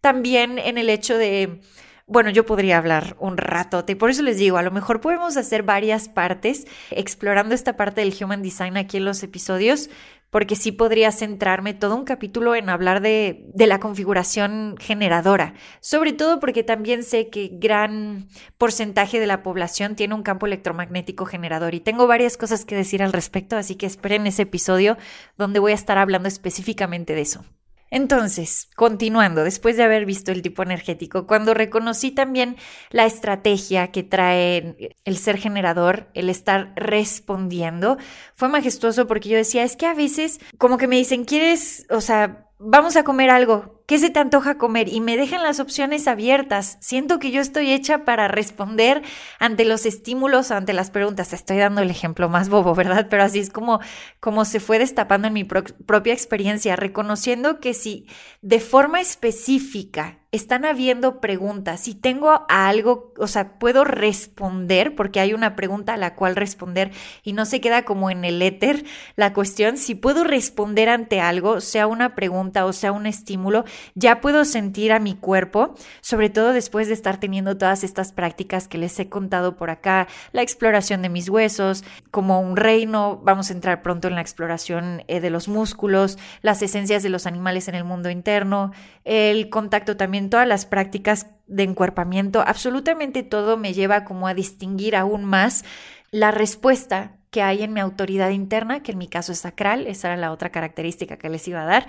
También 0.01 0.59
en 0.59 0.77
el 0.77 0.89
hecho 0.89 1.17
de 1.17 1.61
bueno, 2.07 2.29
yo 2.29 2.45
podría 2.45 2.77
hablar 2.77 3.15
un 3.19 3.35
rato, 3.35 3.83
y 3.87 3.95
por 3.95 4.11
eso 4.11 4.21
les 4.21 4.37
digo, 4.37 4.57
a 4.57 4.63
lo 4.63 4.71
mejor 4.71 5.01
podemos 5.01 5.37
hacer 5.37 5.63
varias 5.63 6.07
partes 6.07 6.67
explorando 6.91 7.55
esta 7.55 7.77
parte 7.77 8.01
del 8.01 8.13
Human 8.21 8.43
Design 8.43 8.77
aquí 8.77 8.97
en 8.97 9.05
los 9.05 9.23
episodios, 9.23 9.89
porque 10.29 10.55
sí 10.55 10.71
podría 10.71 11.11
centrarme 11.11 11.73
todo 11.73 11.95
un 11.95 12.03
capítulo 12.03 12.55
en 12.55 12.69
hablar 12.69 13.01
de, 13.01 13.45
de, 13.53 13.67
la 13.67 13.79
configuración 13.79 14.75
generadora, 14.79 15.53
sobre 15.79 16.13
todo 16.13 16.39
porque 16.39 16.63
también 16.63 17.03
sé 17.03 17.29
que 17.29 17.49
gran 17.53 18.27
porcentaje 18.57 19.19
de 19.19 19.27
la 19.27 19.41
población 19.41 19.95
tiene 19.95 20.13
un 20.13 20.23
campo 20.23 20.45
electromagnético 20.45 21.25
generador 21.25 21.73
y 21.73 21.79
tengo 21.79 22.05
varias 22.05 22.37
cosas 22.37 22.65
que 22.65 22.75
decir 22.75 23.01
al 23.01 23.13
respecto, 23.13 23.55
así 23.55 23.75
que 23.75 23.85
esperen 23.85 24.27
ese 24.27 24.43
episodio 24.43 24.97
donde 25.37 25.59
voy 25.59 25.71
a 25.71 25.75
estar 25.75 25.97
hablando 25.97 26.27
específicamente 26.27 27.15
de 27.15 27.21
eso. 27.21 27.45
Entonces, 27.91 28.69
continuando, 28.75 29.43
después 29.43 29.77
de 29.77 29.83
haber 29.83 30.05
visto 30.05 30.31
el 30.31 30.41
tipo 30.41 30.63
energético, 30.63 31.27
cuando 31.27 31.53
reconocí 31.53 32.11
también 32.11 32.57
la 32.89 33.05
estrategia 33.05 33.91
que 33.91 34.03
trae 34.03 34.97
el 35.03 35.17
ser 35.17 35.37
generador, 35.37 36.09
el 36.13 36.29
estar 36.29 36.73
respondiendo, 36.75 37.97
fue 38.33 38.49
majestuoso 38.49 39.07
porque 39.07 39.29
yo 39.29 39.37
decía, 39.37 39.63
es 39.63 39.75
que 39.75 39.85
a 39.85 39.93
veces 39.93 40.39
como 40.57 40.77
que 40.77 40.87
me 40.87 40.97
dicen, 40.97 41.25
¿quieres, 41.25 41.85
o 41.89 42.01
sea, 42.01 42.49
vamos 42.57 42.95
a 42.95 43.03
comer 43.03 43.29
algo? 43.29 43.74
¿Qué 43.85 43.99
se 43.99 44.09
te 44.09 44.19
antoja 44.19 44.57
comer? 44.57 44.87
Y 44.87 44.99
me 44.99 45.15
dejan 45.15 45.43
las 45.43 45.59
opciones 45.59 46.07
abiertas. 46.07 46.77
Siento 46.81 47.19
que 47.19 47.29
yo 47.29 47.39
estoy 47.39 47.71
hecha 47.71 48.03
para 48.03 48.27
responder 48.27 49.03
ante 49.37 49.63
los 49.63 49.85
estímulos, 49.85 50.49
ante 50.49 50.73
las 50.73 50.89
preguntas. 50.89 51.33
Estoy 51.33 51.57
dando 51.57 51.81
el 51.81 51.91
ejemplo 51.91 52.27
más 52.27 52.49
bobo, 52.49 52.73
¿verdad? 52.73 53.05
Pero 53.11 53.21
así 53.21 53.37
es 53.37 53.51
como, 53.51 53.79
como 54.19 54.43
se 54.43 54.59
fue 54.59 54.79
destapando 54.79 55.27
en 55.27 55.35
mi 55.35 55.43
propia 55.43 56.13
experiencia, 56.13 56.75
reconociendo 56.75 57.59
que 57.59 57.75
si 57.75 58.07
de 58.41 58.59
forma 58.59 59.01
específica 59.01 60.17
están 60.35 60.65
habiendo 60.65 61.21
preguntas. 61.21 61.81
Si 61.81 61.95
tengo 61.95 62.45
algo, 62.49 63.13
o 63.17 63.27
sea, 63.27 63.57
puedo 63.57 63.83
responder 63.83 64.95
porque 64.95 65.19
hay 65.19 65.33
una 65.33 65.55
pregunta 65.55 65.93
a 65.93 65.97
la 65.97 66.15
cual 66.15 66.35
responder 66.35 66.91
y 67.23 67.33
no 67.33 67.45
se 67.45 67.61
queda 67.61 67.85
como 67.85 68.09
en 68.09 68.25
el 68.25 68.41
éter 68.41 68.85
la 69.15 69.33
cuestión. 69.33 69.77
Si 69.77 69.95
puedo 69.95 70.23
responder 70.23 70.89
ante 70.89 71.21
algo, 71.21 71.61
sea 71.61 71.87
una 71.87 72.15
pregunta 72.15 72.65
o 72.65 72.73
sea 72.73 72.91
un 72.91 73.05
estímulo, 73.05 73.65
ya 73.93 74.21
puedo 74.21 74.45
sentir 74.45 74.91
a 74.91 74.99
mi 74.99 75.15
cuerpo, 75.15 75.75
sobre 76.01 76.29
todo 76.29 76.53
después 76.53 76.87
de 76.87 76.93
estar 76.93 77.19
teniendo 77.19 77.57
todas 77.57 77.83
estas 77.83 78.11
prácticas 78.11 78.67
que 78.67 78.77
les 78.77 78.99
he 78.99 79.09
contado 79.09 79.55
por 79.55 79.69
acá, 79.69 80.07
la 80.31 80.41
exploración 80.41 81.01
de 81.01 81.09
mis 81.09 81.29
huesos, 81.29 81.83
como 82.11 82.39
un 82.41 82.57
reino, 82.57 83.21
vamos 83.23 83.49
a 83.49 83.53
entrar 83.53 83.81
pronto 83.81 84.07
en 84.07 84.15
la 84.15 84.21
exploración 84.21 85.03
eh, 85.07 85.19
de 85.19 85.29
los 85.29 85.47
músculos, 85.47 86.17
las 86.41 86.61
esencias 86.61 87.03
de 87.03 87.09
los 87.09 87.25
animales 87.25 87.67
en 87.67 87.75
el 87.75 87.83
mundo 87.83 88.09
interno, 88.09 88.71
el 89.03 89.49
contacto 89.49 89.97
también 89.97 90.29
todas 90.29 90.47
las 90.47 90.65
prácticas 90.65 91.27
de 91.47 91.63
encuerpamiento, 91.63 92.43
absolutamente 92.45 93.23
todo 93.23 93.57
me 93.57 93.73
lleva 93.73 94.03
como 94.03 94.27
a 94.27 94.33
distinguir 94.33 94.95
aún 94.95 95.25
más 95.25 95.63
la 96.11 96.31
respuesta 96.31 97.17
que 97.35 97.41
hay 97.41 97.63
en 97.63 97.73
mi 97.73 97.81
autoridad 97.81 98.29
interna, 98.29 98.81
que 98.81 98.93
en 98.93 98.97
mi 98.97 99.09
caso 99.09 99.33
es 99.33 99.39
sacral, 99.39 99.87
esa 99.87 100.07
era 100.07 100.15
la 100.15 100.31
otra 100.31 100.53
característica 100.53 101.17
que 101.17 101.27
les 101.27 101.45
iba 101.49 101.63
a 101.63 101.65
dar. 101.65 101.85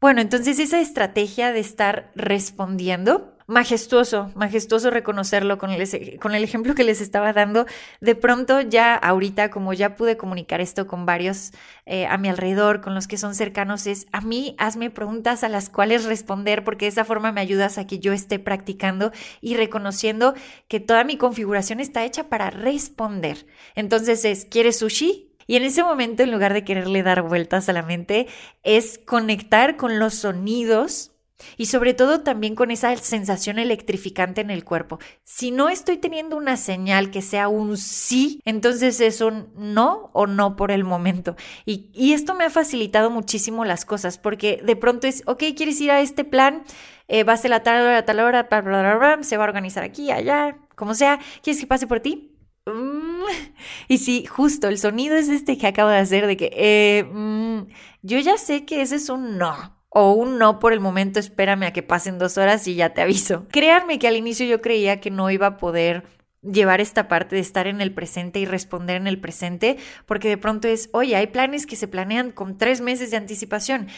Bueno, 0.00 0.20
entonces 0.20 0.58
esa 0.58 0.80
estrategia 0.80 1.52
de 1.52 1.60
estar 1.60 2.10
respondiendo 2.16 3.37
majestuoso, 3.48 4.30
majestuoso 4.34 4.90
reconocerlo 4.90 5.56
con 5.56 5.70
el, 5.70 6.18
con 6.20 6.34
el 6.34 6.44
ejemplo 6.44 6.74
que 6.74 6.84
les 6.84 7.00
estaba 7.00 7.32
dando. 7.32 7.64
De 8.00 8.14
pronto 8.14 8.60
ya 8.60 8.94
ahorita, 8.94 9.50
como 9.50 9.72
ya 9.72 9.96
pude 9.96 10.18
comunicar 10.18 10.60
esto 10.60 10.86
con 10.86 11.06
varios 11.06 11.52
eh, 11.86 12.06
a 12.06 12.18
mi 12.18 12.28
alrededor, 12.28 12.82
con 12.82 12.94
los 12.94 13.08
que 13.08 13.16
son 13.16 13.34
cercanos, 13.34 13.86
es 13.86 14.06
a 14.12 14.20
mí 14.20 14.54
hazme 14.58 14.90
preguntas 14.90 15.44
a 15.44 15.48
las 15.48 15.70
cuales 15.70 16.04
responder 16.04 16.62
porque 16.62 16.84
de 16.84 16.90
esa 16.90 17.06
forma 17.06 17.32
me 17.32 17.40
ayudas 17.40 17.78
a 17.78 17.86
que 17.86 17.98
yo 17.98 18.12
esté 18.12 18.38
practicando 18.38 19.12
y 19.40 19.56
reconociendo 19.56 20.34
que 20.68 20.78
toda 20.78 21.02
mi 21.04 21.16
configuración 21.16 21.80
está 21.80 22.04
hecha 22.04 22.28
para 22.28 22.50
responder. 22.50 23.46
Entonces 23.74 24.26
es, 24.26 24.44
¿quieres 24.44 24.78
sushi? 24.78 25.32
Y 25.46 25.56
en 25.56 25.62
ese 25.62 25.82
momento, 25.82 26.22
en 26.22 26.30
lugar 26.30 26.52
de 26.52 26.64
quererle 26.64 27.02
dar 27.02 27.22
vueltas 27.22 27.70
a 27.70 27.72
la 27.72 27.82
mente, 27.82 28.26
es 28.62 28.98
conectar 28.98 29.78
con 29.78 29.98
los 29.98 30.16
sonidos 30.16 31.12
y 31.56 31.66
sobre 31.66 31.94
todo 31.94 32.20
también 32.20 32.54
con 32.54 32.70
esa 32.70 32.94
sensación 32.96 33.58
electrificante 33.58 34.40
en 34.40 34.50
el 34.50 34.64
cuerpo. 34.64 34.98
Si 35.24 35.50
no 35.50 35.68
estoy 35.68 35.98
teniendo 35.98 36.36
una 36.36 36.56
señal 36.56 37.10
que 37.10 37.22
sea 37.22 37.48
un 37.48 37.76
sí, 37.76 38.40
entonces 38.44 39.00
es 39.00 39.20
un 39.20 39.48
no 39.56 40.10
o 40.12 40.26
no 40.26 40.56
por 40.56 40.70
el 40.70 40.84
momento. 40.84 41.36
Y, 41.64 42.12
esto 42.12 42.34
me 42.34 42.44
ha 42.44 42.50
facilitado 42.50 43.10
muchísimo 43.10 43.64
las 43.64 43.84
cosas 43.84 44.18
porque 44.18 44.60
de 44.64 44.76
pronto 44.76 45.06
es, 45.06 45.22
ok, 45.26 45.44
¿quieres 45.56 45.80
ir 45.80 45.90
a 45.90 46.00
este 46.00 46.24
plan? 46.24 46.64
Eh, 47.06 47.24
va 47.24 47.34
a 47.34 47.48
la 47.48 47.62
tal 47.62 47.86
hora, 47.86 48.04
tal 48.04 48.20
hora, 48.20 49.22
se 49.22 49.36
va 49.36 49.44
a 49.44 49.48
organizar 49.48 49.84
aquí, 49.84 50.10
allá, 50.10 50.58
como 50.74 50.94
sea. 50.94 51.18
¿Quieres 51.42 51.60
que 51.60 51.66
pase 51.66 51.86
por 51.86 52.00
ti? 52.00 52.36
Mm. 52.66 53.22
Y 53.88 53.98
sí, 53.98 54.26
justo 54.26 54.68
el 54.68 54.78
sonido 54.78 55.16
es 55.16 55.28
este 55.28 55.58
que 55.58 55.66
acabo 55.66 55.90
de 55.90 55.98
hacer 55.98 56.26
de 56.26 56.36
que 56.36 56.50
eh, 56.54 57.04
mm, 57.04 57.66
yo 58.02 58.18
ya 58.18 58.36
sé 58.36 58.64
que 58.64 58.82
ese 58.82 58.96
es 58.96 59.08
un 59.08 59.38
no 59.38 59.77
o 59.90 60.12
un 60.12 60.38
no 60.38 60.58
por 60.58 60.72
el 60.72 60.80
momento, 60.80 61.18
espérame 61.18 61.64
a 61.64 61.72
que 61.72 61.82
pasen 61.82 62.18
dos 62.18 62.38
horas 62.38 62.66
y 62.66 62.74
ya 62.74 62.90
te 62.90 63.02
aviso. 63.02 63.46
Créanme 63.50 63.98
que 63.98 64.08
al 64.08 64.16
inicio 64.16 64.46
yo 64.46 64.60
creía 64.60 65.00
que 65.00 65.10
no 65.10 65.30
iba 65.30 65.46
a 65.46 65.56
poder 65.56 66.04
llevar 66.42 66.80
esta 66.80 67.08
parte 67.08 67.36
de 67.36 67.42
estar 67.42 67.66
en 67.66 67.80
el 67.80 67.92
presente 67.92 68.38
y 68.38 68.46
responder 68.46 68.96
en 68.96 69.06
el 69.06 69.20
presente, 69.20 69.76
porque 70.06 70.28
de 70.28 70.36
pronto 70.36 70.68
es, 70.68 70.88
oye, 70.92 71.16
hay 71.16 71.26
planes 71.28 71.66
que 71.66 71.76
se 71.76 71.88
planean 71.88 72.30
con 72.30 72.58
tres 72.58 72.80
meses 72.80 73.10
de 73.10 73.16
anticipación 73.16 73.88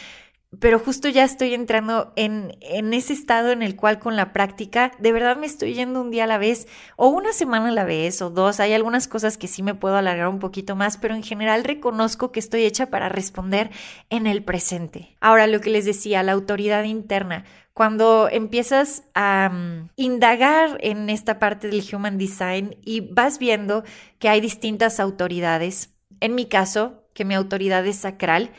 pero 0.59 0.79
justo 0.79 1.07
ya 1.07 1.23
estoy 1.23 1.53
entrando 1.53 2.11
en, 2.17 2.57
en, 2.59 2.93
ese 2.93 3.13
estado 3.13 3.51
en 3.51 3.61
el 3.61 3.77
cual 3.77 3.99
con 3.99 4.17
la 4.17 4.33
práctica 4.33 4.91
de 4.99 5.13
verdad 5.13 5.37
me 5.37 5.45
estoy 5.45 5.73
yendo 5.73 6.01
un 6.01 6.11
día 6.11 6.25
a 6.25 6.27
la 6.27 6.37
vez 6.37 6.67
o 6.97 7.07
una 7.07 7.31
semana 7.31 7.69
a 7.69 7.71
la 7.71 7.85
vez 7.85 8.21
o 8.21 8.29
dos. 8.29 8.59
Hay 8.59 8.73
algunas 8.73 9.07
cosas 9.07 9.37
que 9.37 9.47
sí 9.47 9.63
me 9.63 9.75
puedo 9.75 9.95
alargar 9.95 10.27
un 10.27 10.39
poquito 10.39 10.75
más, 10.75 10.97
pero 10.97 11.15
en 11.15 11.23
general 11.23 11.63
reconozco 11.63 12.33
que 12.33 12.41
estoy 12.41 12.65
hecha 12.65 12.87
para 12.87 13.07
responder 13.07 13.71
en 14.09 14.27
el 14.27 14.43
presente. 14.43 15.15
Ahora, 15.21 15.47
lo 15.47 15.61
que 15.61 15.69
les 15.69 15.85
decía, 15.85 16.21
la 16.21 16.33
autoridad 16.33 16.83
interna. 16.83 17.45
Cuando 17.73 18.27
empiezas 18.29 19.03
a 19.13 19.49
mm, 19.49 19.89
indagar 19.95 20.77
en 20.81 21.09
esta 21.09 21.39
parte 21.39 21.69
del 21.69 21.83
Human 21.93 22.17
Design 22.17 22.75
y 22.83 22.99
vas 22.99 23.39
viendo 23.39 23.85
que 24.19 24.27
hay 24.27 24.41
distintas 24.41 24.99
autoridades, 24.99 25.95
en 26.19 26.35
mi 26.35 26.47
caso, 26.47 27.05
que 27.13 27.23
mi 27.23 27.35
autoridad 27.35 27.85
es 27.87 27.95
sacral, 27.95 28.51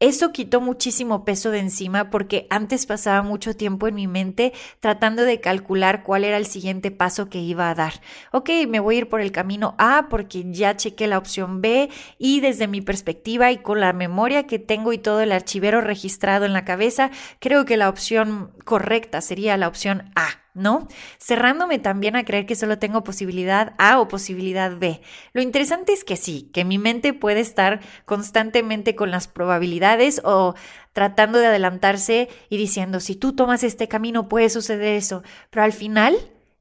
eso 0.00 0.30
quitó 0.30 0.60
muchísimo 0.60 1.24
peso 1.24 1.50
de 1.50 1.58
encima 1.58 2.08
porque 2.08 2.46
antes 2.50 2.86
pasaba 2.86 3.22
mucho 3.22 3.56
tiempo 3.56 3.88
en 3.88 3.96
mi 3.96 4.06
mente 4.06 4.52
tratando 4.78 5.24
de 5.24 5.40
calcular 5.40 6.04
cuál 6.04 6.24
era 6.24 6.36
el 6.36 6.46
siguiente 6.46 6.90
paso 6.90 7.28
que 7.28 7.40
iba 7.40 7.68
a 7.68 7.74
dar. 7.74 7.94
Ok, 8.30 8.50
me 8.68 8.78
voy 8.78 8.94
a 8.94 8.98
ir 8.98 9.08
por 9.08 9.20
el 9.20 9.32
camino 9.32 9.74
A 9.78 10.06
porque 10.08 10.44
ya 10.52 10.76
chequé 10.76 11.08
la 11.08 11.18
opción 11.18 11.60
B 11.60 11.90
y 12.16 12.40
desde 12.40 12.68
mi 12.68 12.80
perspectiva 12.80 13.50
y 13.50 13.58
con 13.58 13.80
la 13.80 13.92
memoria 13.92 14.46
que 14.46 14.58
tengo 14.58 14.92
y 14.92 14.98
todo 14.98 15.20
el 15.20 15.32
archivero 15.32 15.80
registrado 15.80 16.44
en 16.46 16.52
la 16.52 16.64
cabeza, 16.64 17.10
creo 17.40 17.64
que 17.64 17.76
la 17.76 17.88
opción 17.88 18.52
correcta 18.64 19.20
sería 19.20 19.56
la 19.56 19.68
opción 19.68 20.12
A. 20.14 20.47
¿no? 20.58 20.88
Cerrándome 21.18 21.78
también 21.78 22.16
a 22.16 22.24
creer 22.24 22.44
que 22.44 22.56
solo 22.56 22.78
tengo 22.78 23.04
posibilidad 23.04 23.74
A 23.78 24.00
o 24.00 24.08
posibilidad 24.08 24.76
B. 24.76 25.00
Lo 25.32 25.40
interesante 25.40 25.92
es 25.92 26.04
que 26.04 26.16
sí, 26.16 26.50
que 26.52 26.64
mi 26.64 26.78
mente 26.78 27.14
puede 27.14 27.40
estar 27.40 27.80
constantemente 28.04 28.94
con 28.94 29.10
las 29.10 29.28
probabilidades 29.28 30.20
o 30.24 30.54
tratando 30.92 31.38
de 31.38 31.46
adelantarse 31.46 32.28
y 32.50 32.56
diciendo, 32.56 33.00
si 33.00 33.14
tú 33.14 33.34
tomas 33.34 33.62
este 33.62 33.88
camino 33.88 34.28
puede 34.28 34.50
suceder 34.50 34.94
eso, 34.94 35.22
pero 35.50 35.62
al 35.62 35.72
final 35.72 36.16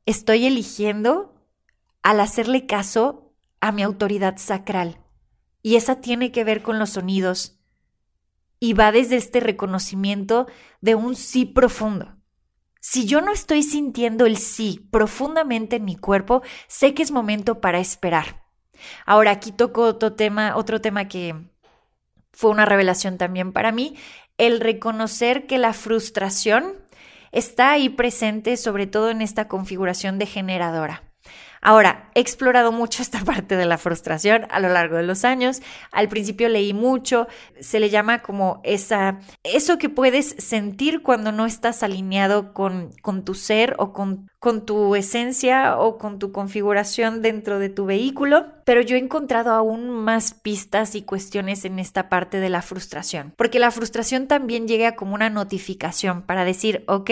estoy 0.06 0.46
eligiendo 0.46 1.34
al 2.04 2.20
hacerle 2.20 2.66
caso 2.66 3.34
a 3.60 3.72
mi 3.72 3.84
autoridad 3.84 4.38
sacral. 4.38 5.00
Y 5.62 5.76
esa 5.76 6.00
tiene 6.00 6.32
que 6.32 6.44
ver 6.44 6.62
con 6.62 6.80
los 6.80 6.92
sonidos. 6.92 7.60
Y 8.60 8.74
va 8.74 8.92
desde 8.92 9.18
este 9.18 9.40
reconocimiento 9.40 10.48
de 10.82 10.96
un 10.96 11.16
sí 11.16 11.46
profundo. 11.46 12.17
Si 12.90 13.06
yo 13.06 13.20
no 13.20 13.34
estoy 13.34 13.64
sintiendo 13.64 14.26
el 14.26 14.38
sí 14.38 14.88
profundamente 14.92 15.76
en 15.76 15.84
mi 15.84 15.98
cuerpo, 15.98 16.42
sé 16.70 16.94
que 16.94 17.04
es 17.04 17.12
momento 17.12 17.60
para 17.60 17.80
esperar. 17.80 18.46
Ahora 19.06 19.32
aquí 19.32 19.52
toco 19.52 19.82
otro 19.82 20.14
tema, 20.14 20.56
otro 20.56 20.80
tema 20.80 21.10
que 21.10 21.36
fue 22.32 22.50
una 22.50 22.64
revelación 22.64 23.18
también 23.18 23.52
para 23.52 23.74
mí, 23.74 23.98
el 24.38 24.62
reconocer 24.62 25.48
que 25.48 25.58
la 25.58 25.74
frustración 25.74 26.76
está 27.34 27.72
ahí 27.72 27.90
presente, 27.90 28.56
sobre 28.56 28.88
todo 28.88 29.10
en 29.10 29.22
esta 29.22 29.50
configuración 29.50 30.18
degeneradora. 30.18 31.07
Ahora, 31.62 32.10
he 32.16 32.20
explorado 32.20 32.72
mucho 32.72 33.02
esta 33.08 33.24
parte 33.24 33.56
de 33.56 33.66
la 33.66 33.78
frustración 33.78 34.48
a 34.50 34.60
lo 34.60 34.70
largo 34.70 34.98
de 34.98 35.04
los 35.04 35.26
años. 35.26 35.62
Al 35.92 36.10
principio 36.10 36.50
leí 36.50 36.74
mucho, 36.74 37.28
se 37.60 37.80
le 37.80 37.90
llama 37.90 38.22
como 38.22 38.62
esa, 38.64 39.20
eso 39.44 39.78
que 39.78 39.90
puedes 39.90 40.36
sentir 40.40 41.02
cuando 41.02 41.32
no 41.32 41.46
estás 41.46 41.84
alineado 41.84 42.54
con, 42.54 42.92
con 43.02 43.24
tu 43.24 43.34
ser 43.34 43.76
o 43.78 43.94
con, 43.94 44.30
con 44.40 44.66
tu 44.66 44.96
esencia 44.96 45.78
o 45.78 45.98
con 45.98 46.20
tu 46.20 46.32
configuración 46.32 47.22
dentro 47.22 47.60
de 47.60 47.70
tu 47.70 47.86
vehículo, 47.86 48.57
pero 48.68 48.82
yo 48.82 48.98
he 48.98 49.00
encontrado 49.00 49.52
aún 49.52 49.90
más 49.90 50.34
pistas 50.34 50.96
y 50.96 51.02
cuestiones 51.02 51.64
en 51.64 51.80
esta 51.80 52.10
parte 52.10 52.42
de 52.42 52.50
la 52.50 52.62
frustración, 52.62 53.34
porque 53.38 53.60
la 53.60 53.72
frustración 53.72 54.28
también 54.28 54.68
llega 54.68 54.98
como 54.98 55.16
una 55.16 55.30
notificación 55.30 56.24
para 56.24 56.44
decir, 56.44 56.84
ok, 56.90 57.10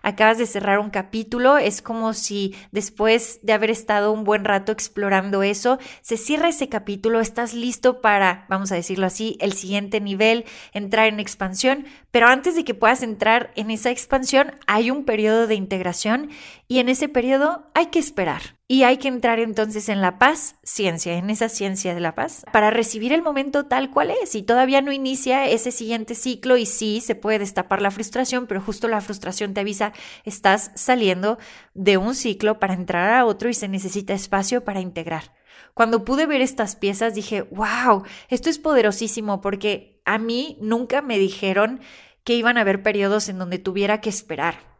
acabas 0.00 0.38
de 0.38 0.46
cerrar 0.46 0.78
un 0.78 0.88
capítulo, 0.88 1.58
es 1.58 1.82
como 1.82 2.14
si 2.14 2.54
después 2.72 3.40
de 3.42 3.52
haber 3.52 3.68
estado 3.68 4.12
un 4.12 4.24
buen 4.24 4.46
rato 4.46 4.72
explorando 4.72 5.42
eso, 5.42 5.78
se 6.00 6.16
cierra 6.16 6.48
ese 6.48 6.70
capítulo, 6.70 7.20
estás 7.20 7.52
listo 7.52 8.00
para, 8.00 8.46
vamos 8.48 8.72
a 8.72 8.76
decirlo 8.76 9.04
así, 9.04 9.36
el 9.40 9.52
siguiente 9.52 10.00
nivel, 10.00 10.46
entrar 10.72 11.06
en 11.08 11.20
expansión, 11.20 11.84
pero 12.12 12.28
antes 12.28 12.56
de 12.56 12.64
que 12.64 12.72
puedas 12.72 13.02
entrar 13.02 13.52
en 13.56 13.70
esa 13.70 13.90
expansión 13.90 14.54
hay 14.66 14.90
un 14.90 15.04
periodo 15.04 15.48
de 15.48 15.54
integración 15.54 16.30
y 16.66 16.78
en 16.78 16.88
ese 16.88 17.10
periodo 17.10 17.70
hay 17.74 17.88
que 17.88 17.98
esperar. 17.98 18.53
Y 18.66 18.84
hay 18.84 18.96
que 18.96 19.08
entrar 19.08 19.40
entonces 19.40 19.90
en 19.90 20.00
la 20.00 20.18
paz, 20.18 20.56
ciencia, 20.62 21.18
en 21.18 21.28
esa 21.28 21.50
ciencia 21.50 21.94
de 21.94 22.00
la 22.00 22.14
paz, 22.14 22.46
para 22.50 22.70
recibir 22.70 23.12
el 23.12 23.20
momento 23.20 23.66
tal 23.66 23.90
cual 23.90 24.10
es. 24.22 24.34
Y 24.34 24.42
todavía 24.42 24.80
no 24.80 24.90
inicia 24.90 25.46
ese 25.46 25.70
siguiente 25.70 26.14
ciclo 26.14 26.56
y 26.56 26.64
sí, 26.64 27.02
se 27.02 27.14
puede 27.14 27.40
destapar 27.40 27.82
la 27.82 27.90
frustración, 27.90 28.46
pero 28.46 28.62
justo 28.62 28.88
la 28.88 29.02
frustración 29.02 29.52
te 29.52 29.60
avisa, 29.60 29.92
estás 30.24 30.70
saliendo 30.76 31.36
de 31.74 31.98
un 31.98 32.14
ciclo 32.14 32.58
para 32.58 32.72
entrar 32.72 33.12
a 33.12 33.26
otro 33.26 33.50
y 33.50 33.54
se 33.54 33.68
necesita 33.68 34.14
espacio 34.14 34.64
para 34.64 34.80
integrar. 34.80 35.34
Cuando 35.74 36.06
pude 36.06 36.24
ver 36.24 36.40
estas 36.40 36.74
piezas 36.74 37.14
dije, 37.14 37.42
wow, 37.42 38.04
esto 38.30 38.48
es 38.48 38.58
poderosísimo 38.58 39.42
porque 39.42 40.00
a 40.06 40.16
mí 40.16 40.56
nunca 40.62 41.02
me 41.02 41.18
dijeron 41.18 41.80
que 42.22 42.34
iban 42.34 42.56
a 42.56 42.62
haber 42.62 42.82
periodos 42.82 43.28
en 43.28 43.38
donde 43.38 43.58
tuviera 43.58 44.00
que 44.00 44.08
esperar 44.08 44.73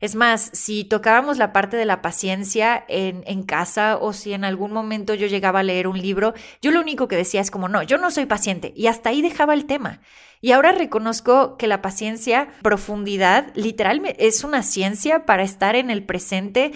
es 0.00 0.14
más, 0.14 0.50
si 0.52 0.84
tocábamos 0.84 1.38
la 1.38 1.52
parte 1.52 1.76
de 1.76 1.84
la 1.84 2.02
paciencia 2.02 2.84
en, 2.88 3.22
en, 3.26 3.42
casa 3.42 3.96
o 3.96 4.12
si 4.12 4.32
en 4.32 4.44
algún 4.44 4.72
momento 4.72 5.14
yo 5.14 5.26
llegaba 5.26 5.60
a 5.60 5.62
leer 5.62 5.88
un 5.88 6.00
libro, 6.00 6.34
yo 6.60 6.70
lo 6.70 6.80
único 6.80 7.08
que 7.08 7.16
decía 7.16 7.40
es 7.40 7.50
como, 7.50 7.68
no, 7.68 7.82
yo 7.82 7.98
no 7.98 8.10
soy 8.10 8.26
paciente 8.26 8.72
y 8.76 8.86
hasta 8.88 9.10
ahí 9.10 9.22
dejaba 9.22 9.54
el 9.54 9.66
tema. 9.66 10.00
Y 10.40 10.52
ahora 10.52 10.72
reconozco 10.72 11.56
que 11.56 11.66
la 11.66 11.82
paciencia, 11.82 12.48
profundidad, 12.62 13.52
literalmente 13.54 14.26
es 14.26 14.44
una 14.44 14.62
ciencia 14.62 15.24
para 15.24 15.42
estar 15.42 15.76
en 15.76 15.90
el 15.90 16.04
presente 16.04 16.72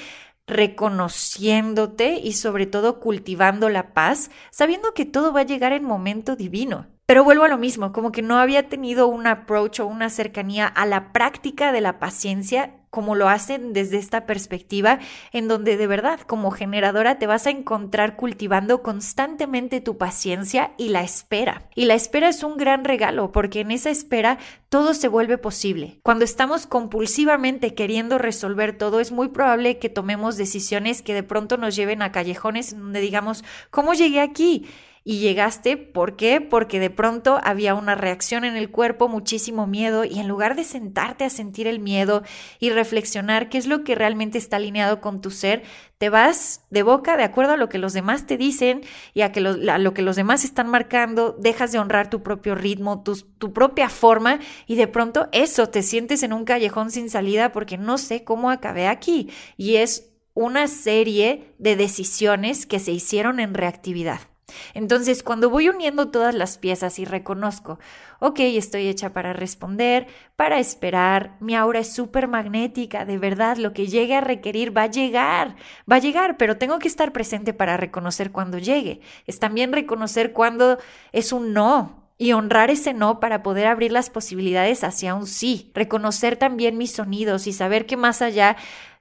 reconociéndote 0.47 2.21
y 2.23 2.33
sobre 2.33 2.67
todo 2.67 3.01
cultivando 3.01 3.69
la 3.69 3.95
paz, 3.95 4.31
sabiendo 4.51 4.93
que 4.95 5.05
todo 5.05 5.33
va 5.33 5.41
a 5.41 5.47
llegar 5.47 5.73
en 5.73 5.85
momento 5.85 6.37
divino. 6.37 6.89
Pero 7.07 7.25
vuelvo 7.25 7.45
a 7.45 7.49
lo 7.49 7.59
mismo, 7.59 7.93
como 7.93 8.13
que 8.13 8.23
no 8.23 8.39
había 8.39 8.69
tenido 8.69 9.09
un 9.09 9.27
approach 9.27 9.81
o 9.81 9.87
una 9.87 10.11
cercanía 10.11 10.67
a 10.67 10.87
la 10.87 11.13
práctica 11.13 11.73
de 11.73 11.81
la 11.81 11.99
paciencia 11.99 12.80
como 12.91 13.15
lo 13.15 13.29
hacen 13.29 13.73
desde 13.73 13.99
esta 13.99 14.27
perspectiva, 14.27 14.99
en 15.33 15.49
donde 15.49 15.77
de 15.77 15.87
verdad 15.87 16.21
como 16.21 16.51
generadora 16.51 17.19
te 17.19 17.27
vas 17.27 17.47
a 17.47 17.51
encontrar 17.51 18.17
cultivando 18.17 18.83
constantemente 18.83 19.81
tu 19.81 19.97
paciencia 19.97 20.73
y 20.77 20.89
la 20.89 21.03
espera. 21.03 21.63
Y 21.75 21.85
la 21.87 21.95
espera 21.95 22.29
es 22.29 22.43
un 22.43 22.57
gran 22.57 22.85
regalo 22.85 23.33
porque 23.33 23.61
en 23.61 23.71
esa 23.71 23.91
espera 23.91 24.39
todo 24.69 24.95
se 24.95 25.09
vuelve 25.09 25.39
posible. 25.39 26.01
Cuando 26.03 26.25
estamos 26.25 26.67
compulsivamente 26.67 27.75
queriendo 27.75 28.19
resolver 28.19 28.77
todo, 28.77 29.01
es 29.01 29.13
muy 29.13 29.29
probable 29.29 29.79
que 29.79 29.89
tomemos 29.89 30.37
decisiones 30.37 31.03
que 31.03 31.15
de 31.15 31.23
pronto 31.23 31.57
nos 31.57 31.77
lleven 31.77 32.03
a 32.03 32.13
callejones 32.13 32.77
donde 32.77 33.01
digamos, 33.01 33.45
¿cómo 33.71 33.95
llegué 33.95 34.21
aquí? 34.21 34.67
Y 35.03 35.19
llegaste, 35.19 35.77
¿por 35.77 36.17
qué? 36.17 36.41
Porque 36.41 36.79
de 36.79 36.91
pronto 36.91 37.41
había 37.43 37.75
una 37.75 37.95
reacción 37.95 38.45
en 38.45 38.57
el 38.57 38.71
cuerpo, 38.71 39.09
muchísimo 39.09 39.67
miedo, 39.67 40.05
y 40.05 40.19
en 40.19 40.29
lugar 40.29 40.57
de 40.57 40.65
sentarte 40.65 41.25
a 41.25 41.31
sentir 41.31 41.67
el 41.67 41.79
miedo 41.79 42.23
y 42.59 42.71
reflexionar 42.71 43.49
qué 43.49 43.59
es 43.59 43.67
lo 43.67 43.83
que 43.83 43.95
realmente 43.95 44.39
está 44.39 44.57
alineado 44.57 45.01
con 45.01 45.21
tu 45.21 45.31
ser, 45.31 45.63
te 45.99 46.11
vas 46.11 46.67
de 46.71 46.83
boca 46.83 47.17
de 47.17 47.25
acuerdo 47.25 47.53
a 47.53 47.57
lo 47.57 47.69
que 47.69 47.79
los 47.79 47.93
demás 47.93 48.27
te 48.27 48.37
dicen 48.37 48.83
y 49.15 49.23
a, 49.23 49.33
que 49.33 49.41
lo, 49.41 49.55
lo 49.55 49.95
que 49.95 50.03
los 50.03 50.17
demás 50.17 50.45
están 50.45 50.69
marcando, 50.69 51.35
dejas 51.39 51.73
de 51.73 51.79
honrar 51.79 52.11
tu 52.11 52.23
propio 52.23 52.55
ritmo, 52.55 53.03
tu, 53.03 53.17
tu 53.39 53.53
propia 53.53 53.89
forma, 53.89 54.39
y 54.67 54.77
de 54.77 54.87
pronto 54.87 55.29
eso, 55.33 55.69
te 55.69 55.83
sientes 55.83 56.23
en 56.23 56.33
un 56.33 56.45
callejón 56.45 56.91
sin 56.91 57.09
salida 57.09 57.53
porque 57.53 57.79
no 57.79 57.97
sé 57.97 58.23
cómo 58.25 58.51
acabé 58.51 58.87
aquí, 58.87 59.31
y 59.57 59.77
es 59.77 60.11
una 60.35 60.69
serie 60.69 61.55
de 61.59 61.77
decisiones 61.77 62.67
que 62.67 62.79
se 62.79 62.93
hicieron 62.93 63.41
en 63.41 63.55
reactividad. 63.55 64.30
Entonces, 64.75 65.23
cuando 65.23 65.51
voy 65.51 65.69
uniendo 65.69 66.09
todas 66.09 66.35
las 66.35 66.59
piezas 66.59 66.99
y 66.99 67.05
reconozco, 67.05 67.79
ok, 68.19 68.41
estoy 68.41 68.89
hecha 68.89 69.13
para 69.13 69.33
responder, 69.33 70.07
para 70.37 70.59
esperar, 70.59 71.37
mi 71.41 71.55
aura 71.55 71.81
es 71.81 71.93
súper 71.93 72.29
magnética, 72.29 73.05
de 73.05 73.19
verdad, 73.19 73.57
lo 73.57 73.73
que 73.73 73.87
llegue 73.87 74.15
a 74.15 74.21
requerir 74.21 74.77
va 74.77 74.85
a 74.85 74.91
llegar, 74.91 75.57
va 75.91 75.97
a 75.97 76.01
llegar, 76.01 76.37
pero 76.37 76.57
tengo 76.57 76.79
que 76.79 76.89
estar 76.89 77.13
presente 77.13 77.53
para 77.53 77.77
reconocer 77.77 78.33
cuando 78.33 78.59
llegue. 78.59 79.01
Es 79.27 79.39
también 79.39 79.73
reconocer 79.73 80.33
cuando 80.33 80.79
es 81.13 81.33
un 81.33 81.53
no, 81.53 82.01
y 82.21 82.35
honrar 82.35 82.71
ese 82.71 82.93
no 82.93 83.19
para 83.19 83.43
poder 83.43 83.67
abrir 83.67 83.93
las 83.93 84.11
posibilidades 84.11 84.85
hacia 84.85 85.15
un 85.15 85.27
sí, 85.27 85.71
reconocer 85.73 86.37
también 86.37 86.77
mis 86.77 86.93
sonidos 86.93 87.47
y 87.47 87.55
saber 87.55 87.87
que 87.87 87.97
más 87.97 88.21
allá 88.21 88.57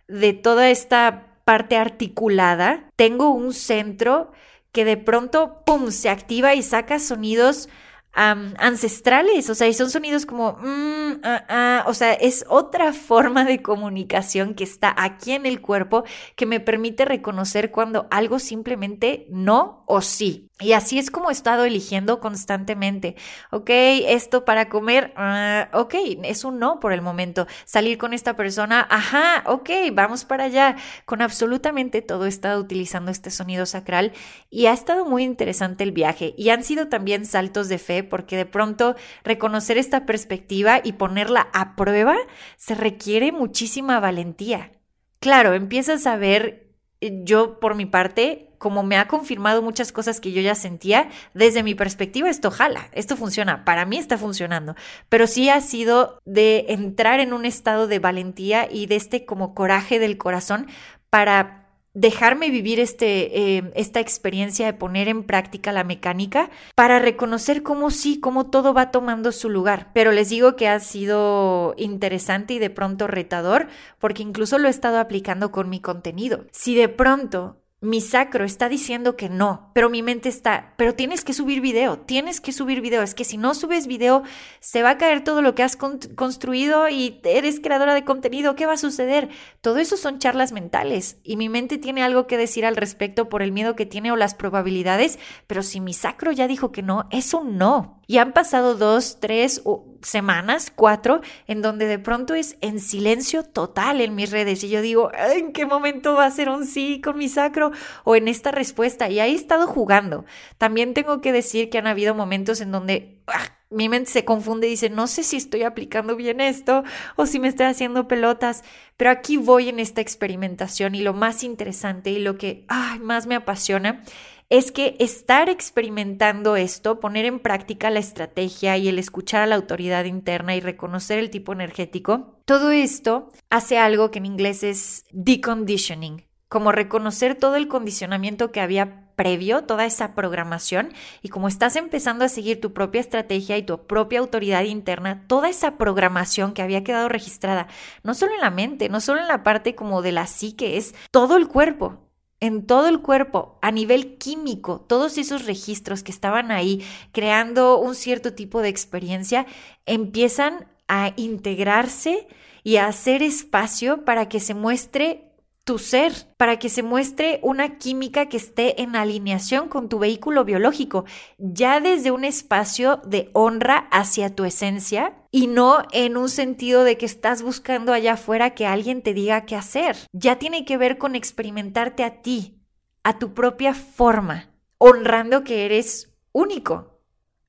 de 0.08 0.32
toda 0.32 0.70
esta 0.70 1.26
parte 1.44 1.76
articulada, 1.76 2.86
tengo 2.96 3.32
un 3.32 3.54
centro 3.54 4.32
que 4.72 4.86
de 4.86 4.98
pronto, 4.98 5.62
¡pum!, 5.66 5.92
se 5.92 6.10
activa 6.10 6.54
y 6.56 6.64
saca 6.64 7.00
sonidos 7.00 7.70
ancestrales, 8.12 9.50
o 9.50 9.56
sea, 9.56 9.68
y 9.68 9.74
son 9.74 9.90
sonidos 9.90 10.26
como, 10.26 10.54
mm, 10.54 11.22
ah, 11.24 11.46
ah, 11.48 11.84
o 11.88 11.94
sea, 11.94 12.14
es 12.14 12.46
otra 12.50 12.92
forma 12.94 13.46
de 13.46 13.62
comunicación 13.62 14.56
que 14.56 14.64
está 14.64 14.94
aquí 14.98 15.34
en 15.34 15.46
el 15.46 15.62
cuerpo 15.62 16.04
que 16.36 16.46
me 16.46 16.60
permite 16.60 17.06
reconocer 17.06 17.72
cuando 17.72 18.08
algo 18.12 18.40
simplemente 18.40 19.28
no 19.30 19.84
o 19.88 20.02
sí. 20.02 20.49
Y 20.62 20.74
así 20.74 21.00
es 21.00 21.10
como 21.10 21.30
he 21.30 21.32
estado 21.32 21.64
eligiendo 21.64 22.20
constantemente. 22.20 23.16
Ok, 23.50 23.70
esto 23.70 24.44
para 24.44 24.68
comer, 24.68 25.14
uh, 25.18 25.78
ok, 25.78 25.96
es 26.24 26.44
un 26.44 26.60
no 26.60 26.82
por 26.82 26.92
el 26.92 27.02
momento. 27.02 27.48
Salir 27.64 27.98
con 27.98 28.14
esta 28.14 28.36
persona, 28.36 28.86
ajá, 28.90 29.44
ok, 29.46 29.70
vamos 29.94 30.26
para 30.26 30.44
allá. 30.44 30.76
Con 31.06 31.22
absolutamente 31.22 32.02
todo 32.02 32.26
he 32.26 32.30
estado 32.30 32.60
utilizando 32.60 33.10
este 33.10 33.32
sonido 33.32 33.66
sacral 33.66 34.12
y 34.50 34.66
ha 34.66 34.74
estado 34.74 35.06
muy 35.06 35.24
interesante 35.24 35.86
el 35.86 35.94
viaje. 35.94 36.34
Y 36.38 36.50
han 36.50 36.64
sido 36.66 36.90
también 36.90 37.26
saltos 37.26 37.70
de 37.70 37.78
fe 37.78 38.04
porque 38.04 38.36
de 38.36 38.46
pronto 38.46 38.98
reconocer 39.24 39.78
esta 39.78 40.06
perspectiva 40.06 40.82
y 40.84 40.94
ponerla 40.94 41.48
a 41.54 41.78
prueba 41.78 42.18
se 42.58 42.76
requiere 42.76 43.32
muchísima 43.32 44.02
valentía. 44.02 44.74
Claro, 45.22 45.54
empiezas 45.54 46.06
a 46.06 46.18
ver, 46.18 46.69
yo 47.02 47.60
por 47.60 47.76
mi 47.76 47.86
parte, 47.86 48.50
como 48.58 48.84
me 48.84 48.98
ha 48.98 49.08
confirmado 49.08 49.62
muchas 49.62 49.92
cosas 49.92 50.20
que 50.20 50.32
yo 50.32 50.42
ya 50.42 50.56
sentía, 50.56 51.10
desde 51.34 51.64
mi 51.64 51.76
perspectiva 51.76 52.30
esto 52.30 52.52
jala, 52.52 52.90
esto 52.92 53.16
funciona, 53.16 53.64
para 53.64 53.86
mí 53.86 53.98
está 53.98 54.18
funcionando, 54.18 54.76
pero 55.08 55.28
sí 55.28 55.50
ha 55.50 55.62
sido 55.62 56.20
de 56.26 56.66
entrar 56.70 57.20
en 57.20 57.34
un 57.34 57.46
estado 57.46 57.88
de 57.88 58.00
valentía 58.00 58.68
y 58.70 58.88
de 58.88 58.98
este 58.98 59.26
como 59.26 59.54
coraje 59.54 60.00
del 60.00 60.18
corazón 60.18 60.68
para 61.10 61.59
dejarme 61.94 62.50
vivir 62.50 62.80
este, 62.80 63.58
eh, 63.58 63.72
esta 63.76 64.00
experiencia 64.00 64.66
de 64.66 64.74
poner 64.74 65.08
en 65.08 65.24
práctica 65.24 65.72
la 65.72 65.84
mecánica 65.84 66.50
para 66.76 67.00
reconocer 67.00 67.64
cómo 67.64 67.92
sí, 67.92 68.20
cómo 68.20 68.48
todo 68.48 68.74
va 68.74 68.92
tomando 68.92 69.32
su 69.32 69.50
lugar. 69.50 69.90
Pero 69.94 70.12
les 70.12 70.30
digo 70.30 70.56
que 70.56 70.68
ha 70.68 70.80
sido 70.80 71.74
interesante 71.78 72.54
y 72.54 72.60
de 72.60 72.70
pronto 72.70 73.08
retador 73.08 73.68
porque 73.98 74.24
incluso 74.24 74.58
lo 74.58 74.68
he 74.68 74.72
estado 74.72 75.00
aplicando 75.00 75.52
con 75.52 75.70
mi 75.70 75.80
contenido. 75.80 76.46
Si 76.52 76.76
de 76.76 76.90
pronto 76.90 77.58
mi 77.82 78.02
sacro 78.02 78.44
está 78.44 78.68
diciendo 78.68 79.16
que 79.16 79.30
no, 79.30 79.72
pero 79.74 79.90
mi 79.90 80.04
mente 80.04 80.28
está, 80.28 80.74
pero 80.76 80.96
tienes 80.96 81.24
que 81.24 81.34
subir 81.34 81.62
video, 81.62 81.98
tienes 81.98 82.42
que 82.42 82.52
subir 82.52 82.82
video. 82.82 83.02
Es 83.02 83.16
que 83.16 83.24
si 83.24 83.38
no 83.38 83.54
subes 83.54 83.88
video, 83.88 84.24
se 84.60 84.84
va 84.84 84.92
a 84.92 84.98
caer 84.98 85.24
todo 85.24 85.42
lo 85.42 85.56
que 85.56 85.64
has 85.64 85.78
construido 85.78 86.90
y 86.90 87.22
eres 87.24 87.62
creadora 87.62 87.94
de 87.94 88.04
contenido. 88.04 88.56
¿Qué 88.56 88.66
va 88.66 88.74
a 88.74 88.78
suceder? 88.78 89.30
Todo 89.62 89.78
eso 89.78 89.96
son 89.96 90.20
charlas 90.20 90.52
mentales 90.52 91.18
y 91.24 91.38
mi 91.38 91.48
mente 91.48 91.78
tiene 91.78 92.04
algo 92.04 92.28
que 92.28 92.38
decir 92.38 92.66
al 92.66 92.76
respecto 92.76 93.30
por 93.30 93.42
el 93.42 93.54
miedo 93.54 93.78
que 93.78 93.86
tiene 93.86 94.12
o 94.12 94.18
las 94.18 94.36
probabilidades, 94.36 95.18
pero 95.48 95.64
si 95.64 95.80
mi 95.80 95.94
sacro 95.94 96.34
ya 96.34 96.48
dijo 96.48 96.74
que 96.74 96.82
no, 96.82 97.08
es 97.12 97.34
un 97.34 97.58
no. 97.58 98.02
Y 98.08 98.18
han 98.18 98.34
pasado 98.34 98.76
dos, 98.76 99.20
tres 99.22 99.62
semanas, 100.02 100.72
cuatro, 100.74 101.22
en 101.48 101.62
donde 101.62 101.88
de 101.88 102.00
pronto 102.00 102.34
es 102.34 102.58
en 102.62 102.80
silencio 102.80 103.44
total 103.44 104.02
en 104.02 104.16
mis 104.16 104.32
redes. 104.32 104.64
Y 104.64 104.70
yo 104.70 104.82
digo, 104.82 105.12
¿en 105.14 105.54
qué 105.54 105.66
momento 105.66 106.16
va 106.16 106.26
a 106.26 106.32
ser 106.32 106.50
un 106.50 106.66
sí 106.66 107.02
con 107.02 107.18
mi 107.18 107.30
sacro? 107.30 107.72
O 108.04 108.16
en 108.16 108.28
esta 108.28 108.52
respuesta. 108.52 109.10
Y 109.10 109.20
ahí 109.20 109.34
he 109.34 109.36
estado 109.36 109.68
jugando. 109.68 110.26
También 110.58 110.94
tengo 110.94 111.22
que 111.22 111.32
decir 111.32 111.70
que 111.70 111.78
han 111.78 111.88
habido 111.88 112.16
momentos 112.16 112.62
en 112.62 112.72
donde 112.72 113.22
ah, 113.28 113.60
mi 113.70 113.88
mente 113.88 114.10
se 114.10 114.26
confunde 114.26 114.68
y 114.68 114.72
dice, 114.72 114.90
no 114.90 115.08
sé 115.08 115.24
si 115.24 115.38
estoy 115.38 115.64
aplicando 115.64 116.16
bien 116.16 116.42
esto 116.42 116.84
o 117.16 117.26
si 117.26 117.40
me 117.40 117.48
estoy 117.48 117.68
haciendo 117.68 118.08
pelotas. 118.08 118.64
Pero 118.98 119.12
aquí 119.12 119.38
voy 119.38 119.70
en 119.70 119.80
esta 119.80 120.02
experimentación 120.02 120.96
y 120.96 121.02
lo 121.02 121.14
más 121.14 121.44
interesante 121.44 122.10
y 122.10 122.20
lo 122.20 122.38
que 122.38 122.66
más 123.02 123.28
me 123.28 123.36
apasiona 123.36 124.04
es 124.50 124.72
que 124.72 124.96
estar 125.00 125.48
experimentando 125.48 126.56
esto, 126.56 127.00
poner 127.00 127.26
en 127.26 127.40
práctica 127.40 127.92
la 127.92 128.00
estrategia 128.00 128.78
y 128.78 128.88
el 128.88 128.98
escuchar 128.98 129.44
a 129.44 129.48
la 129.48 129.56
autoridad 129.56 130.06
interna 130.06 130.56
y 130.56 130.60
reconocer 130.60 131.20
el 131.20 131.30
tipo 131.30 131.54
energético, 131.54 132.40
todo 132.46 132.72
esto 132.72 133.32
hace 133.52 133.78
algo 133.78 134.10
que 134.10 134.18
en 134.18 134.26
inglés 134.26 134.64
es 134.64 135.06
deconditioning, 135.12 136.26
como 136.48 136.72
reconocer 136.72 137.36
todo 137.36 137.56
el 137.58 137.68
condicionamiento 137.68 138.52
que 138.52 138.60
había 138.60 139.06
previo, 139.16 139.66
toda 139.66 139.86
esa 139.86 140.16
programación, 140.16 140.94
y 141.22 141.28
como 141.28 141.48
estás 141.48 141.76
empezando 141.76 142.26
a 142.26 142.30
seguir 142.30 142.62
tu 142.62 142.74
propia 142.74 143.02
estrategia 143.02 143.58
y 143.58 143.64
tu 143.64 143.86
propia 143.86 144.20
autoridad 144.20 144.64
interna, 144.64 145.26
toda 145.28 145.50
esa 145.50 145.78
programación 145.78 146.54
que 146.54 146.62
había 146.62 146.86
quedado 146.86 147.10
registrada, 147.10 147.68
no 148.02 148.16
solo 148.16 148.34
en 148.34 148.40
la 148.40 148.50
mente, 148.50 148.90
no 148.90 149.02
solo 149.02 149.20
en 149.20 149.28
la 149.28 149.44
parte 149.44 149.76
como 149.76 150.02
de 150.02 150.14
la 150.14 150.26
psique, 150.26 150.78
es 150.78 150.96
todo 151.12 151.36
el 151.36 151.50
cuerpo, 151.50 152.09
en 152.40 152.66
todo 152.66 152.88
el 152.88 153.02
cuerpo, 153.02 153.58
a 153.62 153.72
nivel 153.72 154.18
químico, 154.18 154.80
todos 154.80 155.18
esos 155.18 155.46
registros 155.46 156.04
que 156.04 156.12
estaban 156.12 156.52
ahí 156.52 156.86
creando 157.12 157.80
un 157.80 157.96
cierto 157.96 158.34
tipo 158.34 158.62
de 158.62 158.70
experiencia, 158.70 159.46
empiezan 159.86 160.68
a 160.88 161.14
integrarse 161.18 162.28
y 162.64 162.78
a 162.78 162.88
hacer 162.88 163.24
espacio 163.24 164.06
para 164.06 164.30
que 164.30 164.40
se 164.40 164.54
muestre 164.54 165.29
tu 165.70 165.78
ser, 165.78 166.14
para 166.38 166.58
que 166.58 166.68
se 166.68 166.82
muestre 166.82 167.40
una 167.44 167.78
química 167.78 168.28
que 168.28 168.38
esté 168.38 168.82
en 168.82 168.96
alineación 168.96 169.70
con 169.70 169.88
tu 169.88 170.00
vehículo 170.00 170.44
biológico, 170.44 171.06
ya 171.38 171.80
desde 171.80 172.10
un 172.10 172.24
espacio 172.24 173.02
de 173.06 173.30
honra 173.34 173.88
hacia 173.92 174.34
tu 174.34 174.46
esencia 174.46 175.14
y 175.30 175.46
no 175.46 175.84
en 175.92 176.18
un 176.18 176.28
sentido 176.28 176.84
de 176.84 176.98
que 176.98 177.06
estás 177.06 177.44
buscando 177.44 177.94
allá 177.94 178.14
afuera 178.14 178.56
que 178.56 178.66
alguien 178.66 179.04
te 179.04 179.14
diga 179.14 179.46
qué 179.46 179.56
hacer. 179.56 179.96
Ya 180.12 180.40
tiene 180.40 180.66
que 180.66 180.76
ver 180.76 180.98
con 180.98 181.14
experimentarte 181.14 182.04
a 182.04 182.24
ti, 182.24 182.64
a 183.04 183.20
tu 183.20 183.36
propia 183.36 183.76
forma, 183.76 184.50
honrando 184.80 185.44
que 185.44 185.66
eres 185.66 186.12
único, 186.32 186.99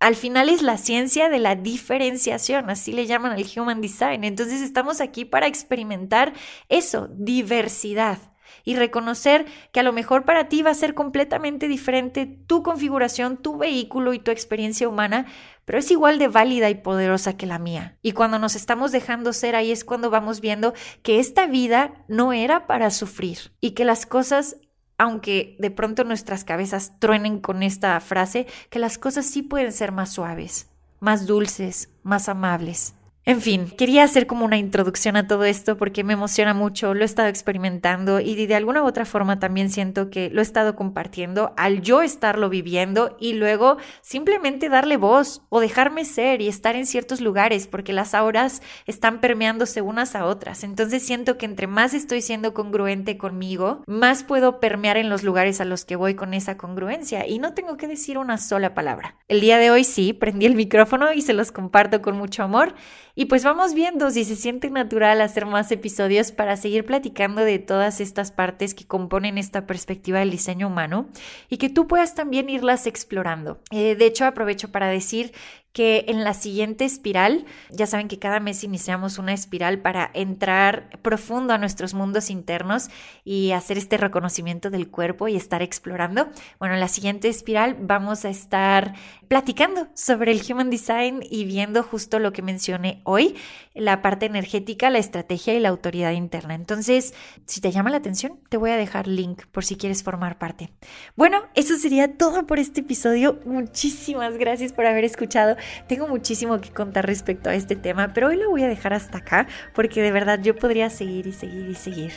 al 0.01 0.17
final 0.17 0.49
es 0.49 0.63
la 0.63 0.79
ciencia 0.79 1.29
de 1.29 1.39
la 1.39 1.55
diferenciación, 1.55 2.71
así 2.71 2.93
le 2.93 3.07
llaman 3.07 3.33
al 3.33 3.47
Human 3.55 3.83
Design. 3.83 4.25
Entonces 4.25 4.63
estamos 4.63 5.01
aquí 5.01 5.27
para 5.27 5.47
experimentar 5.47 6.33
eso, 6.69 7.09
diversidad 7.13 8.19
y 8.65 8.77
reconocer 8.77 9.47
que 9.73 9.81
a 9.81 9.83
lo 9.83 9.93
mejor 9.93 10.25
para 10.25 10.49
ti 10.49 10.63
va 10.63 10.71
a 10.71 10.75
ser 10.75 10.95
completamente 10.95 11.69
diferente 11.69 12.27
tu 12.27 12.63
configuración, 12.63 13.37
tu 13.37 13.59
vehículo 13.59 14.15
y 14.15 14.19
tu 14.19 14.31
experiencia 14.31 14.89
humana, 14.89 15.27
pero 15.65 15.79
es 15.79 15.91
igual 15.91 16.19
de 16.19 16.29
válida 16.29 16.71
y 16.71 16.75
poderosa 16.77 17.37
que 17.37 17.47
la 17.47 17.59
mía. 17.59 17.99
Y 18.03 18.13
cuando 18.13 18.39
nos 18.39 18.57
estamos 18.57 18.93
dejando 18.93 19.33
ser 19.33 19.55
ahí 19.55 19.71
es 19.71 19.85
cuando 19.85 20.11
vamos 20.11 20.41
viendo 20.41 20.75
que 21.03 21.21
esta 21.21 21.47
vida 21.47 22.05
no 22.09 22.33
era 22.33 22.67
para 22.67 22.91
sufrir 22.91 23.53
y 23.61 23.73
que 23.73 23.85
las 23.85 24.07
cosas 24.07 24.57
aunque 25.01 25.57
de 25.59 25.71
pronto 25.71 26.05
nuestras 26.05 26.45
cabezas 26.45 26.93
truenen 26.99 27.41
con 27.41 27.63
esta 27.63 27.99
frase, 28.01 28.47
que 28.69 28.79
las 28.79 28.99
cosas 28.99 29.25
sí 29.25 29.43
pueden 29.43 29.73
ser 29.73 29.93
más 29.93 30.13
suaves, 30.13 30.69
más 31.01 31.27
dulces, 31.27 31.89
más 32.03 32.29
amables. 32.29 32.93
En 33.31 33.41
fin, 33.41 33.71
quería 33.79 34.03
hacer 34.03 34.27
como 34.27 34.45
una 34.45 34.59
introducción 34.59 35.15
a 35.15 35.29
todo 35.29 35.45
esto 35.45 35.77
porque 35.77 36.03
me 36.03 36.15
emociona 36.15 36.53
mucho, 36.53 36.95
lo 36.95 37.03
he 37.03 37.05
estado 37.05 37.29
experimentando 37.29 38.19
y 38.19 38.35
de 38.45 38.57
alguna 38.57 38.83
u 38.83 38.87
otra 38.87 39.05
forma 39.05 39.39
también 39.39 39.71
siento 39.71 40.11
que 40.11 40.31
lo 40.31 40.41
he 40.41 40.43
estado 40.43 40.75
compartiendo 40.75 41.55
al 41.57 41.81
yo 41.81 42.03
estarlo 42.03 42.49
viviendo 42.49 43.17
y 43.21 43.35
luego 43.35 43.77
simplemente 44.01 44.69
darle 44.69 44.97
voz 44.97 45.43
o 45.49 45.61
dejarme 45.61 46.05
ser 46.05 46.41
y 46.41 46.49
estar 46.49 46.75
en 46.75 46.87
ciertos 46.87 47.21
lugares 47.21 47.69
porque 47.69 47.93
las 47.93 48.15
auras 48.15 48.63
están 48.87 49.21
permeándose 49.21 49.81
unas 49.81 50.17
a 50.17 50.25
otras. 50.25 50.65
Entonces 50.65 51.05
siento 51.05 51.39
que 51.39 51.47
entre 51.47 51.69
más 51.69 51.95
estoy 51.95 52.23
siendo 52.23 52.53
congruente 52.53 53.17
conmigo, 53.17 53.85
más 53.87 54.25
puedo 54.25 54.59
permear 54.59 54.97
en 54.97 55.09
los 55.09 55.23
lugares 55.23 55.61
a 55.61 55.65
los 55.65 55.85
que 55.85 55.95
voy 55.95 56.17
con 56.17 56.35
esa 56.35 56.57
congruencia 56.57 57.29
y 57.29 57.39
no 57.39 57.55
tengo 57.55 57.77
que 57.77 57.87
decir 57.87 58.19
una 58.19 58.39
sola 58.39 58.75
palabra. 58.75 59.15
El 59.29 59.41
día 59.41 59.59
de 59.59 59.71
hoy 59.71 59.85
sí, 59.85 60.13
prendí 60.13 60.47
el 60.47 60.57
micrófono 60.57 61.13
y 61.13 61.23
se 61.23 61.33
los 61.33 61.53
comparto 61.53 62.03
con 62.03 62.19
mucho 62.19 62.43
amor 62.43 62.75
y 63.21 63.27
pues 63.27 63.45
vamos 63.45 63.75
viendo 63.75 64.11
si 64.11 64.25
se 64.25 64.35
siente 64.35 64.71
natural 64.71 65.21
hacer 65.21 65.45
más 65.45 65.71
episodios 65.71 66.33
para 66.33 66.57
seguir 66.57 66.87
platicando 66.87 67.43
de 67.43 67.59
todas 67.59 68.01
estas 68.01 68.33
partes 68.33 68.73
que 68.73 68.87
componen 68.87 69.37
esta 69.37 69.67
perspectiva 69.67 70.21
del 70.21 70.31
diseño 70.31 70.69
humano 70.69 71.07
y 71.51 71.59
que 71.59 71.69
tú 71.69 71.87
puedas 71.87 72.15
también 72.15 72.49
irlas 72.49 72.87
explorando. 72.87 73.61
Eh, 73.73 73.95
de 73.95 74.07
hecho, 74.07 74.25
aprovecho 74.25 74.73
para 74.73 74.89
decir 74.89 75.35
que 75.73 76.07
en 76.09 76.25
la 76.25 76.35
siguiente 76.35 76.85
espiral, 76.85 77.45
ya 77.71 77.87
saben 77.87 78.09
que 78.09 78.19
cada 78.19 78.41
mes 78.41 78.65
iniciamos 78.65 79.19
una 79.19 79.33
espiral 79.33 79.79
para 79.81 80.11
entrar 80.15 80.99
profundo 81.03 81.55
a 81.55 81.59
nuestros 81.59 81.95
mundos 81.95 82.29
internos 82.29 82.89
y 83.25 83.53
hacer 83.53 83.79
este 83.79 83.97
reconocimiento 83.97 84.71
del 84.71 84.89
cuerpo 84.89 85.29
y 85.29 85.37
estar 85.37 85.63
explorando. 85.63 86.29
Bueno, 86.59 86.75
en 86.75 86.81
la 86.81 86.89
siguiente 86.89 87.29
espiral 87.29 87.77
vamos 87.81 88.25
a 88.25 88.31
estar 88.31 88.95
platicando 89.29 89.87
sobre 89.95 90.33
el 90.33 90.43
Human 90.49 90.71
Design 90.71 91.21
y 91.29 91.45
viendo 91.45 91.85
justo 91.85 92.19
lo 92.19 92.33
que 92.33 92.43
mencioné 92.43 93.01
hoy, 93.05 93.37
la 93.75 94.03
parte 94.03 94.27
energética, 94.27 94.91
la 94.91 94.99
estrategia 94.99 95.55
y 95.55 95.61
la 95.61 95.69
autoridad 95.69 96.11
interna. 96.11 96.55
Entonces, 96.55 97.15
si 97.47 97.61
te 97.61 97.71
llama 97.71 97.91
la 97.91 97.99
atención, 97.99 98.41
te 98.49 98.57
voy 98.57 98.71
a 98.71 98.77
dejar 98.77 99.07
link 99.07 99.45
por 99.53 99.65
si 99.65 99.77
quieres 99.77 100.03
formar 100.03 100.39
parte. 100.39 100.73
Bueno, 101.15 101.43
eso 101.55 101.77
sería 101.77 102.17
todo 102.17 102.47
por 102.49 102.59
este 102.59 102.81
episodio. 102.81 103.39
Muchísimas 103.45 104.37
gracias 104.37 104.73
por 104.73 104.87
haber 104.87 105.05
escuchado. 105.05 105.57
Tengo 105.87 106.07
muchísimo 106.07 106.61
que 106.61 106.71
contar 106.71 107.07
respecto 107.07 107.51
a 107.51 107.55
este 107.55 107.77
tema, 107.77 108.13
pero 108.15 108.29
hoy 108.29 108.37
lo 108.37 108.51
voy 108.51 108.63
a 108.63 108.69
dejar 108.69 108.93
hasta 108.93 109.19
acá 109.19 109.47
porque 109.75 110.03
de 110.03 110.13
verdad 110.13 110.41
yo 110.43 110.57
podría 110.57 110.91
seguir 110.91 111.27
y 111.27 111.33
seguir 111.33 111.69
y 111.69 111.75
seguir. 111.75 112.13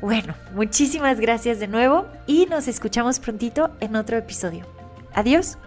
Bueno, 0.00 0.34
muchísimas 0.54 1.20
gracias 1.20 1.58
de 1.60 1.68
nuevo 1.68 2.06
y 2.26 2.46
nos 2.46 2.68
escuchamos 2.68 3.20
prontito 3.20 3.70
en 3.80 3.96
otro 3.96 4.16
episodio. 4.16 4.66
Adiós. 5.14 5.58